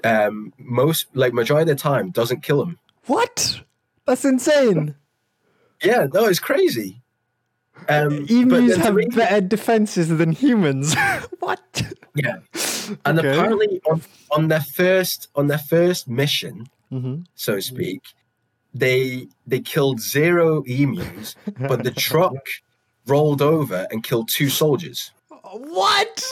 [0.02, 2.78] um, most like majority of the time doesn't kill them.
[3.06, 3.60] What?
[4.06, 4.94] That's insane.
[5.82, 7.02] Yeah, no, it's crazy.
[7.88, 10.94] Um, Emus have better defenses than humans.
[11.40, 11.82] what?
[12.14, 12.36] Yeah,
[13.04, 13.28] and okay.
[13.30, 17.22] apparently on, on their first on their first mission, mm-hmm.
[17.34, 18.02] so to speak,
[18.72, 22.48] they they killed zero emus, but the truck
[23.06, 25.10] rolled over and killed two soldiers.
[25.28, 26.24] What?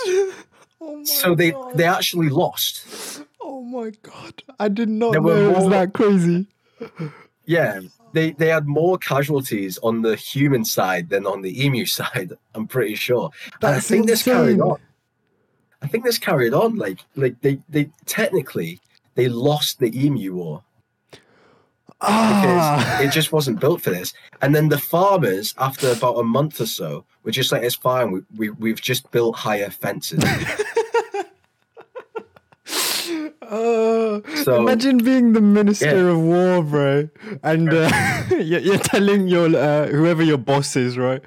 [0.81, 1.77] Oh so they god.
[1.77, 3.25] they actually lost.
[3.41, 4.43] Oh my god!
[4.59, 6.47] I did not there know it was that crazy.
[7.45, 7.81] Yeah,
[8.13, 12.33] they they had more casualties on the human side than on the emu side.
[12.55, 13.31] I'm pretty sure.
[13.61, 14.07] That's I think insane.
[14.07, 14.79] this carried on.
[15.83, 16.77] I think this carried on.
[16.77, 18.81] Like like they they technically
[19.15, 20.63] they lost the emu war
[22.03, 23.01] ah.
[23.01, 24.13] it just wasn't built for this.
[24.41, 28.13] And then the farmers, after about a month or so, were just like, "It's fine.
[28.13, 30.23] We, we we've just built higher fences."
[33.43, 36.13] Uh, so, imagine being the minister yeah.
[36.13, 37.09] of war, bro,
[37.43, 37.91] and uh,
[38.39, 41.21] you're, telling your uh, whoever your boss is, right?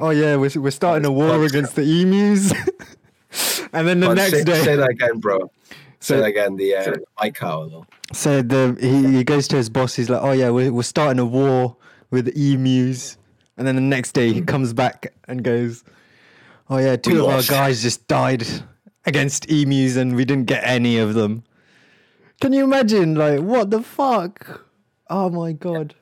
[0.00, 2.52] Oh yeah, we're we're starting a war against the emus,
[3.72, 4.62] and then the next say, day.
[4.62, 5.50] Say that again, bro.
[6.00, 6.56] Say that again.
[6.56, 6.94] The uh,
[7.42, 7.86] though.
[8.12, 9.94] So the he, he goes to his boss.
[9.94, 11.76] He's like, "Oh yeah, we're we're starting a war
[12.10, 13.16] with the emus,"
[13.56, 15.84] and then the next day he comes back and goes,
[16.68, 17.50] "Oh yeah, two we of lost.
[17.50, 18.44] our guys just died
[19.06, 21.44] against emus, and we didn't get any of them."
[22.42, 23.14] Can you imagine?
[23.14, 24.66] Like, what the fuck?
[25.08, 25.94] Oh my god.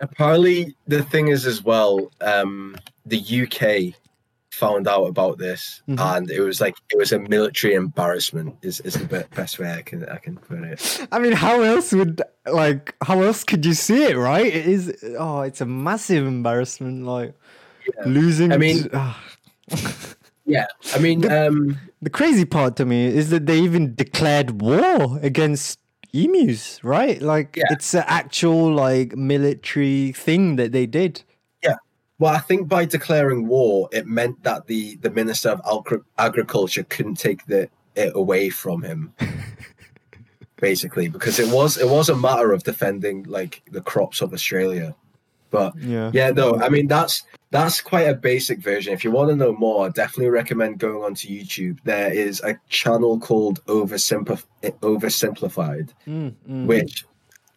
[0.00, 2.10] Apparently, the thing is as well.
[2.20, 2.76] Um,
[3.06, 3.94] the UK
[4.50, 6.00] found out about this, mm-hmm.
[6.00, 8.56] and it was like it was a military embarrassment.
[8.62, 11.06] Is is the best way I can I can put it.
[11.12, 14.46] I mean, how else would like how else could you see it, right?
[14.46, 15.04] It is.
[15.16, 17.06] Oh, it's a massive embarrassment.
[17.06, 17.32] Like
[17.86, 18.08] yeah.
[18.08, 18.50] losing.
[18.50, 18.90] I mean.
[20.46, 24.60] Yeah, I mean, the, um, the crazy part to me is that they even declared
[24.60, 25.78] war against
[26.12, 27.20] emus, right?
[27.20, 27.64] Like yeah.
[27.70, 31.22] it's an actual like military thing that they did.
[31.62, 31.76] Yeah.
[32.18, 35.82] Well, I think by declaring war, it meant that the the minister of
[36.18, 39.14] agriculture couldn't take the it away from him.
[40.56, 44.94] basically, because it was it was a matter of defending like the crops of Australia.
[45.54, 48.92] But yeah, yeah, no, I mean that's that's quite a basic version.
[48.92, 51.78] If you want to know more, I definitely recommend going onto YouTube.
[51.84, 56.66] There is a channel called Oversimplif- Oversimplified, mm, mm.
[56.66, 57.04] which,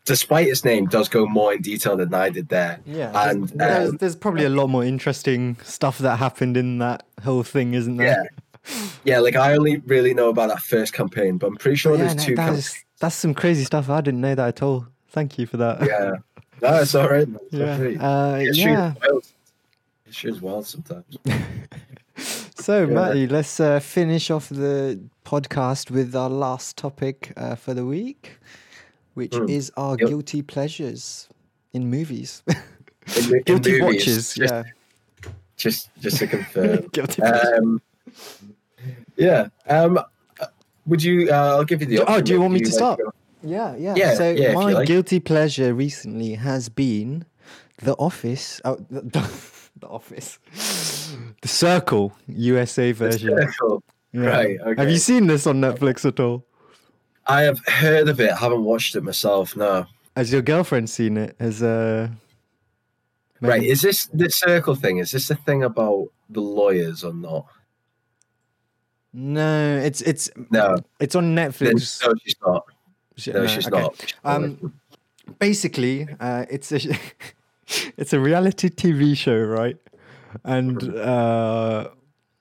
[0.06, 2.80] despite its name, does go more in detail than I did there.
[2.86, 7.02] Yeah, and there's, um, there's probably a lot more interesting stuff that happened in that
[7.24, 8.30] whole thing, isn't there?
[8.64, 9.20] Yeah, yeah.
[9.20, 12.18] Like I only really know about that first campaign, but I'm pretty sure yeah, there's
[12.18, 12.36] no, two.
[12.36, 13.90] That is, that's some crazy stuff.
[13.90, 14.86] I didn't know that at all.
[15.10, 15.82] Thank you for that.
[15.82, 16.12] Yeah,
[16.62, 17.28] no, it's all right.
[17.52, 18.94] Yeah, uh, yeah
[20.12, 21.18] shit's wild sometimes.
[22.56, 22.94] so, yeah.
[22.94, 28.40] Matty, let's uh, finish off the podcast with our last topic uh, for the week,
[29.14, 29.50] which mm.
[29.50, 30.10] is our yep.
[30.10, 31.28] guilty pleasures
[31.74, 32.44] in movies.
[33.16, 34.64] In, guilty movies, watches, just, yeah.
[35.56, 36.88] Just, just to confirm.
[36.92, 37.82] guilty um,
[39.16, 39.48] yeah.
[39.66, 39.98] Um,
[40.86, 41.32] would you?
[41.32, 42.00] Uh, I'll give you the.
[42.06, 43.00] Oh, do you want me to start?
[43.48, 43.96] Yeah, yeah.
[43.96, 44.88] yeah so yeah, my like.
[44.88, 47.26] guilty pleasure recently has been
[47.82, 48.60] The Office.
[48.66, 49.02] Oh, the,
[49.80, 50.40] the Office,
[51.42, 53.36] the Circle USA version.
[53.36, 53.84] The Circle.
[54.12, 54.22] Yeah.
[54.22, 54.60] Right.
[54.60, 54.82] Okay.
[54.82, 56.46] Have you seen this on Netflix at all?
[57.28, 58.34] I have heard of it.
[58.34, 59.56] haven't watched it myself.
[59.56, 59.86] No.
[60.16, 61.36] Has your girlfriend seen it?
[61.40, 62.10] Has uh.
[63.40, 63.50] Maybe...
[63.50, 63.64] Right.
[63.64, 64.98] Is this the circle thing?
[64.98, 67.46] Is this a thing about the lawyers or not?
[69.14, 72.06] No, it's it's no, it's on Netflix.
[72.06, 72.66] no, she's not.
[73.26, 73.82] No, no, she's okay.
[73.82, 74.14] not.
[74.24, 74.74] Um,
[75.40, 76.80] basically, uh, it's a
[77.98, 79.78] it's a reality TV show, right?
[80.44, 81.90] And uh,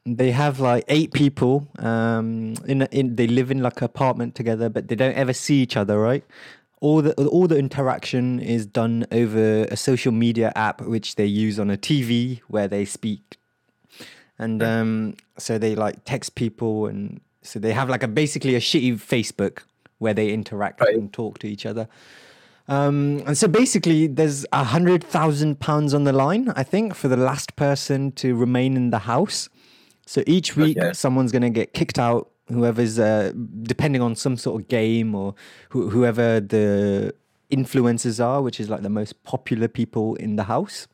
[0.04, 1.68] they have like eight people.
[1.78, 5.62] Um, in in they live in like an apartment together, but they don't ever see
[5.62, 6.24] each other, right?
[6.80, 11.58] All the all the interaction is done over a social media app which they use
[11.58, 13.38] on a TV where they speak,
[14.38, 18.60] and um, so they like text people, and so they have like a basically a
[18.60, 19.62] shitty Facebook
[19.98, 20.94] where they interact right.
[20.94, 21.88] and talk to each other.
[22.68, 27.08] Um, and so basically, there's a hundred thousand pounds on the line, I think, for
[27.08, 29.48] the last person to remain in the house.
[30.06, 30.92] So each week, okay.
[30.92, 32.30] someone's going to get kicked out.
[32.48, 33.32] Whoever's uh,
[33.62, 35.34] depending on some sort of game or
[35.70, 37.14] wh- whoever the
[37.50, 40.86] influencers are, which is like the most popular people in the house,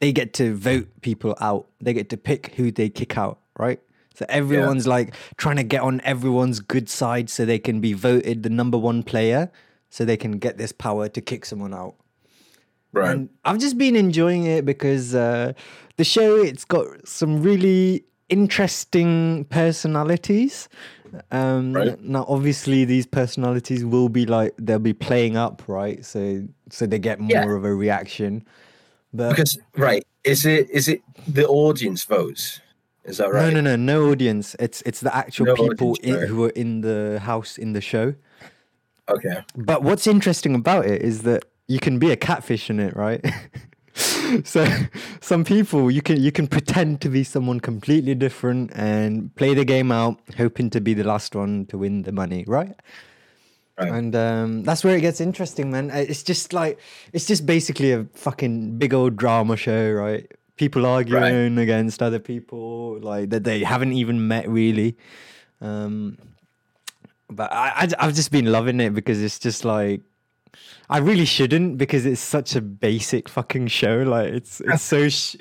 [0.00, 1.66] they get to vote people out.
[1.80, 3.80] They get to pick who they kick out, right?
[4.16, 4.92] So everyone's yeah.
[4.92, 8.78] like trying to get on everyone's good side so they can be voted the number
[8.78, 9.50] one player
[9.90, 11.96] so they can get this power to kick someone out.
[12.92, 13.10] Right.
[13.10, 15.52] And I've just been enjoying it because uh,
[15.96, 20.68] the show it's got some really interesting personalities.
[21.30, 22.00] Um, right.
[22.00, 26.04] Now, obviously, these personalities will be like they'll be playing up, right?
[26.04, 27.56] So, so they get more yeah.
[27.56, 28.44] of a reaction.
[29.12, 32.60] But because right, is it is it the audience votes?
[33.06, 33.52] Is that right?
[33.52, 34.56] No, no, no, no audience.
[34.58, 38.14] It's it's the actual no people in, who are in the house in the show.
[39.08, 39.42] Okay.
[39.54, 43.24] But what's interesting about it is that you can be a catfish in it, right?
[44.44, 44.66] so
[45.20, 49.64] some people you can you can pretend to be someone completely different and play the
[49.64, 52.74] game out hoping to be the last one to win the money right,
[53.78, 53.88] right.
[53.88, 56.78] and um, that's where it gets interesting man it's just like
[57.14, 61.62] it's just basically a fucking big old drama show right people arguing right.
[61.62, 64.96] against other people like that they haven't even met really
[65.60, 66.18] um,
[67.30, 70.02] but I, I have just been loving it because it's just like
[70.88, 73.98] I really shouldn't because it's such a basic fucking show.
[73.98, 75.36] Like it's it's so sh-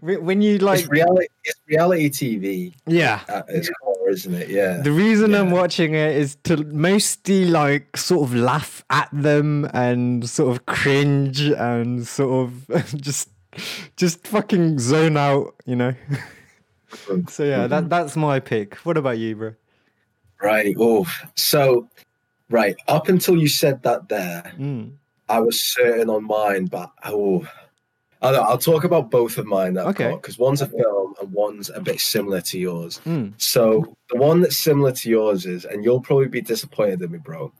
[0.00, 1.26] when you like it's reality.
[1.44, 2.74] It's reality TV.
[2.86, 4.48] Yeah, it's core, isn't it?
[4.48, 4.78] Yeah.
[4.78, 5.40] The reason yeah.
[5.40, 10.66] I'm watching it is to mostly like sort of laugh at them and sort of
[10.66, 13.28] cringe and sort of just
[13.96, 15.94] just fucking zone out, you know.
[17.28, 18.76] so yeah, that that's my pick.
[18.76, 19.54] What about you, bro?
[20.42, 20.74] Right.
[20.78, 21.88] Oh, so
[22.50, 24.92] right up until you said that there, mm.
[25.28, 27.46] I was certain on mine, but oh,
[28.22, 29.74] I know, I'll talk about both of mine.
[29.74, 30.12] That okay.
[30.12, 33.00] Because one's a film and one's a bit similar to yours.
[33.06, 33.34] Mm.
[33.36, 37.18] So the one that's similar to yours is, and you'll probably be disappointed in me,
[37.18, 37.52] bro.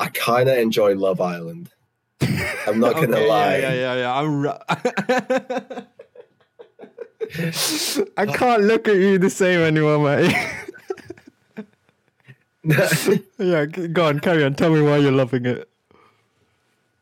[0.00, 1.72] I kind of enjoy Love Island.
[2.66, 3.56] I'm not gonna okay, lie.
[3.58, 3.96] Yeah, yeah, yeah.
[3.96, 4.20] yeah.
[4.20, 4.46] I'm.
[8.16, 10.34] I can't look at you the same anymore, mate.
[13.38, 14.54] yeah, go on, carry on.
[14.54, 15.68] Tell me why you're loving it.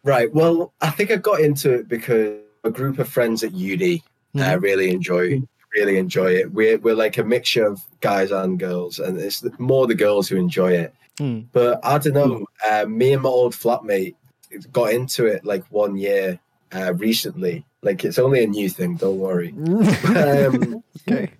[0.04, 0.32] Right.
[0.32, 4.02] Well, I think I got into it because a group of friends at uni
[4.34, 4.40] mm-hmm.
[4.40, 5.42] uh, really enjoy
[5.74, 6.52] really enjoy it.
[6.52, 10.36] We're we're like a mixture of guys and girls, and it's more the girls who
[10.36, 10.94] enjoy it.
[11.18, 11.46] Mm.
[11.52, 12.46] But I don't know.
[12.68, 14.14] Uh, me and my old flatmate
[14.72, 16.38] got into it like one year
[16.72, 17.64] uh, recently.
[17.82, 18.96] Like it's only a new thing.
[18.96, 19.50] Don't worry.
[20.16, 21.30] um, okay.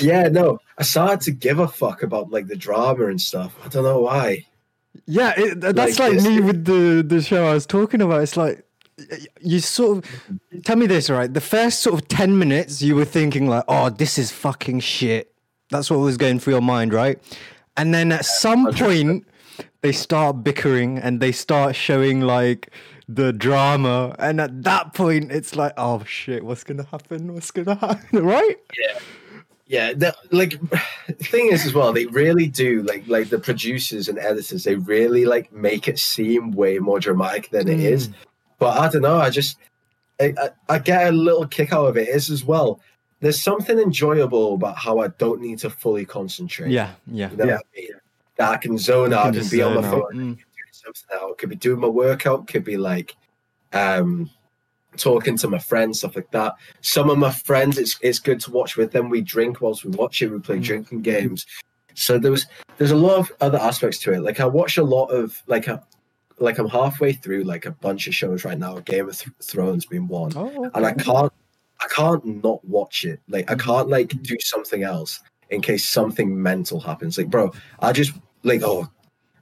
[0.00, 0.58] Yeah, no.
[0.78, 3.54] I started to give a fuck about like the drama and stuff.
[3.64, 4.46] I don't know why.
[5.06, 8.22] Yeah, it, that's like, like me with the the show I was talking about.
[8.22, 8.64] It's like
[9.40, 11.32] you sort of tell me this right.
[11.32, 15.32] The first sort of ten minutes, you were thinking like, "Oh, this is fucking shit."
[15.70, 17.18] That's what was going through your mind, right?
[17.76, 19.26] And then at some point,
[19.84, 22.70] they start bickering and they start showing like
[23.06, 27.34] the drama, and at that point, it's like, "Oh shit, what's gonna happen?
[27.34, 28.56] What's gonna happen?" Right?
[28.78, 28.98] Yeah.
[29.66, 30.58] Yeah, the, like
[31.18, 34.64] thing is as well, they really do like like the producers and editors.
[34.64, 37.92] They really like make it seem way more dramatic than it mm.
[37.92, 38.08] is.
[38.58, 39.16] But I don't know.
[39.16, 39.58] I just
[40.18, 42.08] I, I, I, get a little kick out of it.
[42.08, 42.80] Is as well.
[43.20, 46.70] There's something enjoyable about how I don't need to fully concentrate.
[46.70, 47.56] Yeah, yeah, you know yeah.
[47.56, 47.90] I, mean?
[48.38, 49.36] I can zone out.
[49.36, 50.12] and be on my phone.
[50.12, 50.38] Mm.
[50.72, 51.38] Something out.
[51.38, 52.46] Could be doing my workout.
[52.46, 53.16] Could be like
[53.72, 54.30] um
[54.96, 56.54] talking to my friends, stuff like that.
[56.80, 59.08] Some of my friends, it's it's good to watch with them.
[59.08, 60.30] We drink whilst we watch it.
[60.30, 60.64] We play mm.
[60.64, 61.46] drinking games.
[61.94, 62.46] So there was
[62.78, 64.20] there's a lot of other aspects to it.
[64.20, 65.82] Like I watch a lot of like a,
[66.38, 68.78] like I'm halfway through like a bunch of shows right now.
[68.80, 70.70] Game of Th- Thrones being one, oh, okay.
[70.74, 71.32] and I can't
[71.80, 73.20] I can't not watch it.
[73.28, 75.20] Like I can't like do something else
[75.50, 77.18] in case something mental happens.
[77.18, 78.88] Like bro, I just like oh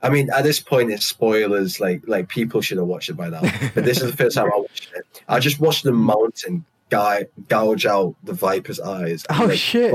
[0.02, 1.78] I mean, at this point, it's spoilers.
[1.78, 3.40] Like, like people should have watched it by now.
[3.74, 5.22] But this is the first time I watched it.
[5.28, 9.24] I just watched the mountain guy gouge out the viper's eyes.
[9.30, 9.94] Oh like, shit!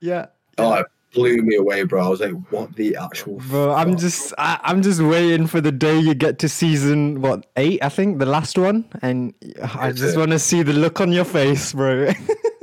[0.00, 0.26] Yeah.
[0.56, 2.04] Oh, it blew me away, bro.
[2.04, 3.78] I was like, "What the actual?" Bro, fuck?
[3.78, 7.82] I'm just, I, I'm just waiting for the day you get to season what eight,
[7.84, 9.34] I think, the last one, and
[9.80, 12.10] I just want to see the look on your face, bro.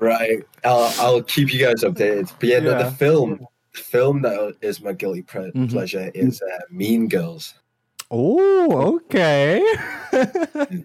[0.00, 0.42] right.
[0.64, 2.32] I'll, I'll keep you guys updated.
[2.38, 2.60] But yeah, yeah.
[2.60, 5.66] The, the film film that is my guilty pre- mm-hmm.
[5.66, 7.54] pleasure is uh, Mean Girls.
[8.10, 9.64] Oh, okay.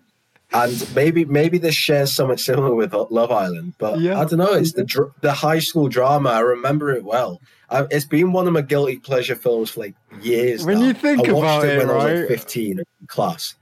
[0.52, 4.20] and maybe maybe this shares something similar with Love Island, but yeah.
[4.20, 4.54] I don't know.
[4.54, 6.30] It's the dr- the high school drama.
[6.30, 7.40] I remember it well.
[7.70, 10.66] I, it's been one of my guilty pleasure films for like years.
[10.66, 10.86] When now.
[10.86, 12.02] you think I about it, it when right?
[12.02, 13.56] I was like fifteen in class.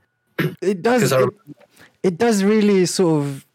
[0.62, 1.12] It does.
[1.12, 1.28] It,
[2.02, 3.46] it, does really sort of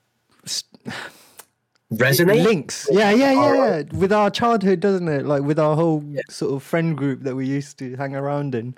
[1.98, 6.04] resonate links yeah yeah yeah, yeah with our childhood doesn't it like with our whole
[6.08, 6.22] yeah.
[6.30, 8.76] sort of friend group that we used to hang around in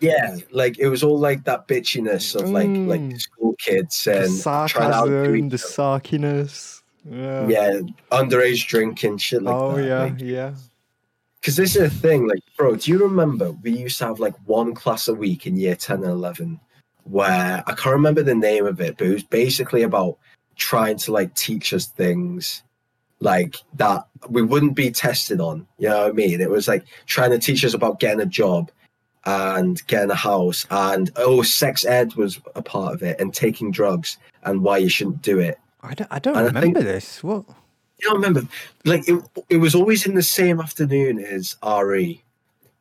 [0.00, 2.86] yeah like it was all like that bitchiness of like mm.
[2.86, 7.46] like school kids and the sarcasm the sarkiness yeah.
[7.48, 7.80] yeah
[8.12, 9.86] underage drinking shit like oh that.
[9.86, 10.54] yeah like, yeah
[11.40, 14.34] because this is a thing like bro do you remember we used to have like
[14.46, 16.60] one class a week in year 10 and 11
[17.04, 20.18] where i can't remember the name of it but it was basically about
[20.56, 22.62] trying to like teach us things
[23.20, 25.66] like that we wouldn't be tested on.
[25.78, 26.40] You know what I mean?
[26.40, 28.70] It was like trying to teach us about getting a job
[29.24, 33.72] and getting a house and oh sex ed was a part of it and taking
[33.72, 35.58] drugs and why you shouldn't do it.
[35.82, 37.22] I don't, I don't remember I think, this.
[37.22, 37.44] What?
[37.98, 38.42] You don't remember?
[38.84, 42.22] Like it, it was always in the same afternoon as RE.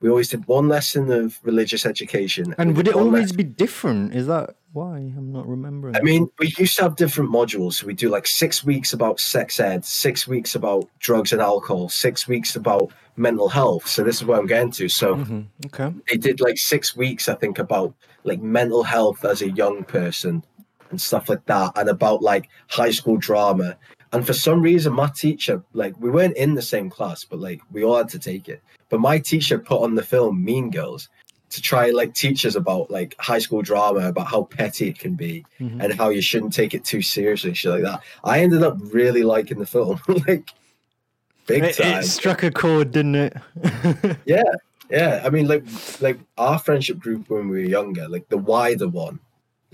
[0.01, 2.53] We always did one lesson of religious education.
[2.57, 3.37] And, and would it always lesson.
[3.37, 4.13] be different?
[4.13, 4.97] Is that why?
[4.97, 5.95] I'm not remembering.
[5.95, 7.81] I mean, we used to have different modules.
[7.81, 12.27] We do like six weeks about sex ed, six weeks about drugs and alcohol, six
[12.27, 13.87] weeks about mental health.
[13.87, 14.89] So this is what I'm getting to.
[14.89, 15.41] So mm-hmm.
[15.67, 17.93] okay, they did like six weeks, I think, about
[18.25, 20.43] like mental health as a young person
[20.91, 23.77] and stuff like that, and about like high school drama.
[24.11, 27.61] And for some reason, my teacher, like, we weren't in the same class, but like,
[27.71, 28.61] we all had to take it.
[28.87, 31.09] But my teacher put on the film Mean Girls,
[31.55, 35.15] to try like teach us about like high school drama, about how petty it can
[35.15, 35.81] be, mm-hmm.
[35.81, 38.01] and how you shouldn't take it too seriously, shit like that.
[38.23, 40.51] I ended up really liking the film, like
[41.47, 41.99] big it, time.
[41.99, 43.37] It struck a chord, didn't it?
[44.25, 44.43] yeah,
[44.89, 45.21] yeah.
[45.25, 45.63] I mean, like
[46.01, 49.19] like our friendship group when we were younger, like the wider one,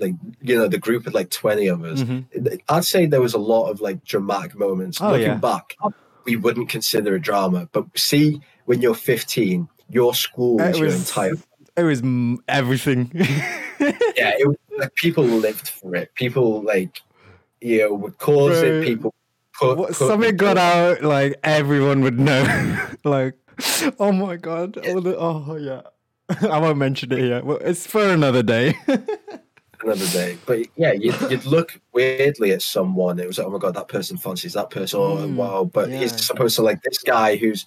[0.01, 2.55] like you know the group of like 20 of us mm-hmm.
[2.69, 5.35] i'd say there was a lot of like dramatic moments oh, looking yeah.
[5.35, 5.77] back
[6.25, 11.35] we wouldn't consider a drama but see when you're 15 your school is your entire
[11.77, 12.01] it was
[12.47, 13.11] everything.
[13.15, 16.13] yeah, it, like people lived for it.
[16.15, 17.01] People like
[17.61, 18.85] you know would cause Bro, it.
[18.85, 19.13] People
[19.59, 22.87] put, what, put something got out, like everyone would know.
[23.03, 23.35] like,
[23.99, 24.77] oh my god!
[24.83, 24.99] Yeah.
[24.99, 25.81] The, oh yeah,
[26.49, 27.43] I won't mention it here.
[27.43, 28.75] Well, it's for another day.
[29.81, 30.37] another day.
[30.45, 33.19] But yeah, you'd, you'd look weirdly at someone.
[33.19, 34.99] It was like, oh my god, that person fancies that person.
[34.99, 35.63] Oh mm, wow!
[35.63, 35.99] But yeah.
[35.99, 37.65] he's supposed to like this guy who's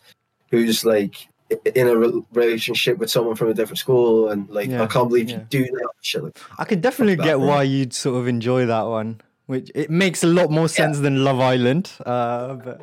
[0.51, 1.97] who's like in a
[2.33, 5.39] relationship with someone from a different school, and like yeah, I can't believe yeah.
[5.39, 6.25] you do that shit.
[6.25, 9.21] Like, I could definitely get why you'd sort of enjoy that one.
[9.47, 11.03] Which it makes a lot more sense yeah.
[11.03, 12.81] than Love Island, uh, but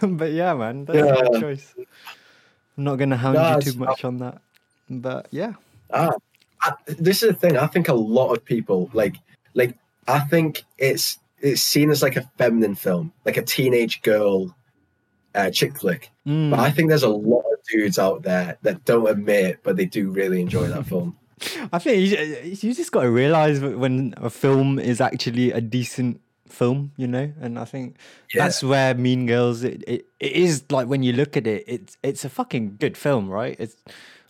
[0.18, 1.36] but yeah, man, that's yeah.
[1.36, 1.74] a choice.
[2.76, 4.42] I'm not gonna hound no, you too much on that,
[4.90, 5.54] but yeah.
[5.90, 6.12] Ah,
[6.60, 7.56] I, this is the thing.
[7.56, 9.16] I think a lot of people like
[9.54, 9.76] like.
[10.08, 14.54] I think it's it's seen as like a feminine film, like a teenage girl
[15.34, 16.10] uh, chick flick.
[16.26, 16.50] Mm.
[16.50, 19.86] But I think there's a lot of dudes out there that don't admit, but they
[19.86, 21.16] do really enjoy that film.
[21.72, 26.20] I think you, you just got to realize when a film is actually a decent
[26.52, 27.96] film, you know, and I think
[28.32, 28.44] yeah.
[28.44, 29.64] that's where Mean Girls.
[29.64, 32.96] It, it, it is like when you look at it, it's it's a fucking good
[32.96, 33.56] film, right?
[33.58, 33.76] It's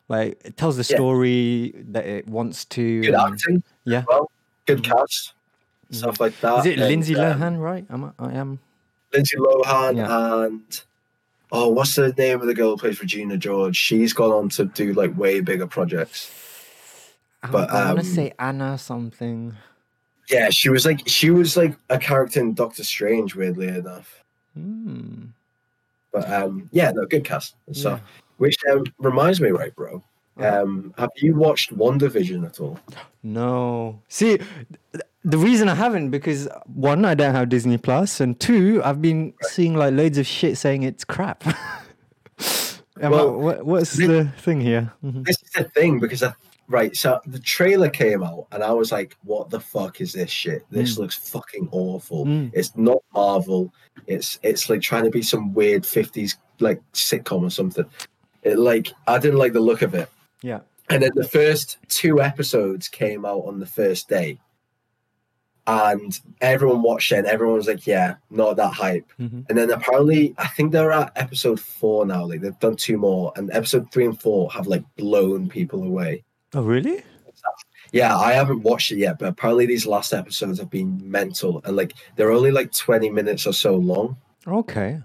[0.08, 1.82] like it tells the story yeah.
[1.88, 3.02] that it wants to.
[3.02, 4.04] Good acting, yeah.
[4.08, 4.30] Well,
[4.66, 5.34] good cast,
[5.90, 5.96] mm.
[5.96, 6.60] stuff like that.
[6.60, 7.60] Is it and, Lindsay um, Lohan?
[7.60, 8.60] Right, am I, I am.
[9.12, 10.44] Lindsay Lohan yeah.
[10.44, 10.82] and
[11.52, 13.76] oh, what's the name of the girl who plays Regina George?
[13.76, 16.32] She's gone on to do like way bigger projects.
[17.50, 19.54] But I want to um, say Anna something.
[20.30, 24.24] Yeah, she was like she was like a character in Doctor Strange, weirdly enough.
[24.54, 25.26] Hmm.
[26.12, 27.54] But um, yeah, no, good cast.
[27.72, 27.98] So, yeah.
[28.36, 30.02] which um, reminds me, right, bro?
[30.38, 32.78] Um, have you watched WandaVision at all?
[33.24, 34.02] No.
[34.08, 34.40] See,
[35.24, 39.34] the reason I haven't because one, I don't have Disney Plus, and two, I've been
[39.42, 41.44] seeing like loads of shit saying it's crap.
[43.00, 44.92] well, I, what, what's this, the thing here?
[45.04, 45.22] Mm-hmm.
[45.22, 46.34] This is the thing because I,
[46.68, 50.30] right, so the trailer came out, and I was like, "What the fuck is this
[50.30, 50.64] shit?
[50.70, 50.98] This mm.
[50.98, 52.26] looks fucking awful.
[52.26, 52.50] Mm.
[52.52, 53.72] It's not Marvel.
[54.06, 57.86] It's it's like trying to be some weird '50s like sitcom or something.
[58.42, 60.10] It like I didn't like the look of it.
[60.42, 60.60] Yeah.
[60.88, 64.38] And then the first two episodes came out on the first day.
[65.66, 69.10] And everyone watched it and everyone was like, yeah, not that hype.
[69.20, 69.42] Mm-hmm.
[69.48, 72.24] And then apparently, I think they're at episode four now.
[72.24, 73.32] Like they've done two more.
[73.36, 76.24] And episode three and four have like blown people away.
[76.54, 77.04] Oh, really?
[77.92, 81.60] Yeah, I haven't watched it yet, but apparently these last episodes have been mental.
[81.64, 84.16] And like they're only like 20 minutes or so long.
[84.46, 85.00] Okay.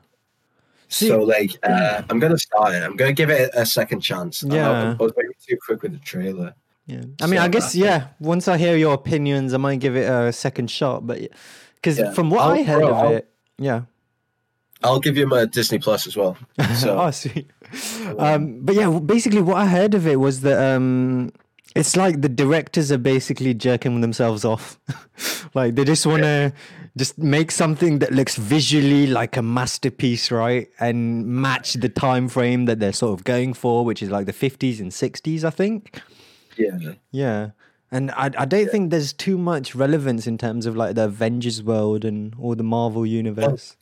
[0.89, 2.83] See, so like, uh, I'm gonna start it.
[2.83, 4.41] I'm gonna give it a, second chance.
[4.41, 6.55] Yeah, I, was maybe too quick with the trailer.
[6.87, 8.07] Yeah, I mean, so, I guess yeah.
[8.19, 11.05] Once I hear your opinions, I might give it a second shot.
[11.05, 11.19] But
[11.75, 12.13] because yeah.
[12.13, 13.81] from what I'll, I heard bro, of I'll, it, yeah,
[14.83, 16.37] I'll give you my Disney Plus as well.
[16.75, 16.97] So.
[16.97, 17.49] oh, sweet.
[18.17, 21.33] Um, but yeah, basically, what I heard of it was that um,
[21.75, 24.79] it's like the directors are basically jerking themselves off.
[25.53, 30.31] like they just want to yeah just make something that looks visually like a masterpiece
[30.31, 34.25] right and match the time frame that they're sort of going for which is like
[34.25, 36.01] the 50s and 60s i think
[36.57, 36.93] yeah.
[37.11, 37.49] Yeah.
[37.89, 38.67] And i, I don't yeah.
[38.67, 42.63] think there's too much relevance in terms of like the avengers world and all the
[42.63, 43.77] marvel universe.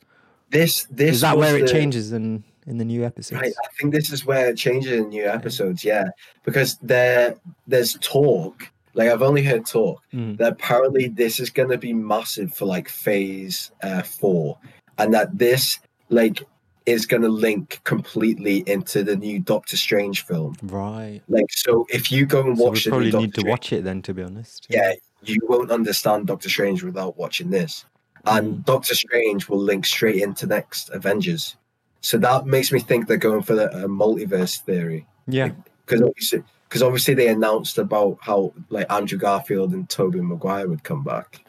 [0.50, 3.42] This this is that where the, it changes in in the new episodes?
[3.42, 6.10] Right i think this is where it changes in new episodes yeah, yeah
[6.44, 10.38] because there there's talk like I've only heard talk mm.
[10.38, 14.58] that apparently this is going to be massive for like phase uh, four,
[14.96, 16.42] and that this like
[16.86, 20.56] is going to link completely into the new Doctor Strange film.
[20.62, 21.20] Right.
[21.28, 24.02] Like so, if you go and watch so we probably need to watch it then.
[24.02, 24.66] To be honest.
[24.70, 27.84] Yeah, you won't understand Doctor Strange without watching this,
[28.24, 28.64] and mm.
[28.64, 31.56] Doctor Strange will link straight into next Avengers.
[32.00, 35.06] So that makes me think they're going for the multiverse theory.
[35.26, 35.50] Yeah.
[35.84, 40.68] Because like, obviously, because obviously they announced about how like Andrew Garfield and Tobey Maguire
[40.68, 41.44] would come back.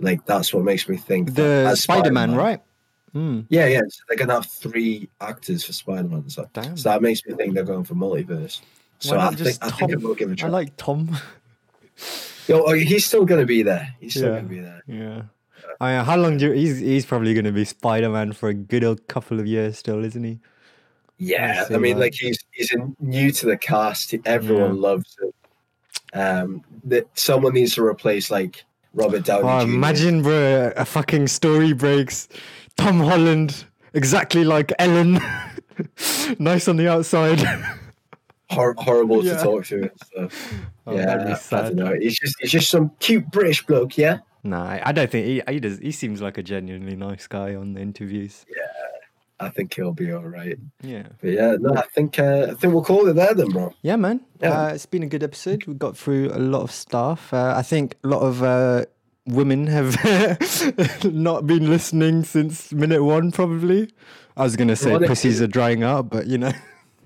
[0.00, 2.60] Like that's what makes me think the Spider Man, right?
[3.14, 3.46] Mm.
[3.48, 3.80] Yeah, yeah.
[3.88, 6.28] So they're gonna have three actors for Spider Man.
[6.28, 8.60] So, so that makes me think they're going for multiverse.
[8.98, 10.48] So I think, I think will give a try.
[10.48, 11.16] I like Tom.
[12.48, 13.94] Yo, oh, he's still gonna be there.
[14.00, 14.36] He's still yeah.
[14.36, 14.82] gonna be there.
[14.86, 15.22] Yeah.
[15.80, 18.54] I mean, how long do you, he's he's probably gonna be Spider Man for a
[18.54, 20.40] good old couple of years still, isn't he?
[21.18, 22.00] Yeah, I, I mean, that.
[22.00, 24.14] like he's he's new to the cast.
[24.24, 24.80] Everyone yeah.
[24.80, 25.32] loves him.
[26.12, 29.48] Um, that someone needs to replace like Robert Downey.
[29.48, 29.72] Oh, Jr.
[29.72, 32.28] imagine, bro, a fucking story breaks.
[32.76, 35.20] Tom Holland, exactly like Ellen,
[36.38, 37.40] nice on the outside.
[38.50, 39.36] Hor- horrible yeah.
[39.36, 39.90] to talk to.
[40.12, 40.28] So.
[40.86, 41.96] Oh, yeah, I don't know.
[41.98, 44.18] He's just he's just some cute British bloke, yeah.
[44.42, 45.78] Nah, I don't think he he does.
[45.78, 48.44] He seems like a genuinely nice guy on the interviews.
[48.54, 48.66] Yeah,
[49.40, 50.58] I think he'll be all right.
[50.82, 51.04] Yeah.
[51.20, 53.72] But yeah, no, I think uh, I think we'll call it there then, bro.
[53.80, 54.20] Yeah, man.
[54.40, 54.64] Yeah.
[54.64, 55.66] Uh, it's been a good episode.
[55.66, 57.32] We got through a lot of stuff.
[57.32, 58.84] Uh, I think a lot of uh,
[59.26, 59.96] women have
[61.04, 63.90] not been listening since minute one, probably.
[64.36, 66.52] I was gonna say well, pussies are drying up, but you know.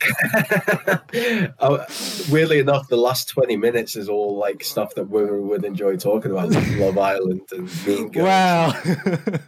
[1.59, 1.85] oh,
[2.31, 6.31] weirdly enough, the last 20 minutes is all like stuff that women would enjoy talking
[6.31, 8.27] about, like Love Island and Mean Girls.
[8.27, 9.41] Wow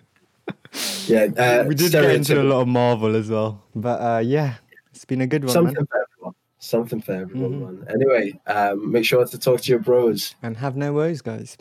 [1.06, 4.54] yeah, uh, we did get into a lot of Marvel as well, but uh, yeah,
[4.92, 5.52] It's been a good one.
[5.52, 5.86] Something man.
[5.86, 6.34] for everyone.
[6.58, 7.78] Something for everyone, mm-hmm.
[7.80, 7.86] man.
[7.90, 10.34] Anyway, um, make sure to talk to your bros.
[10.42, 11.56] And have no woes, guys.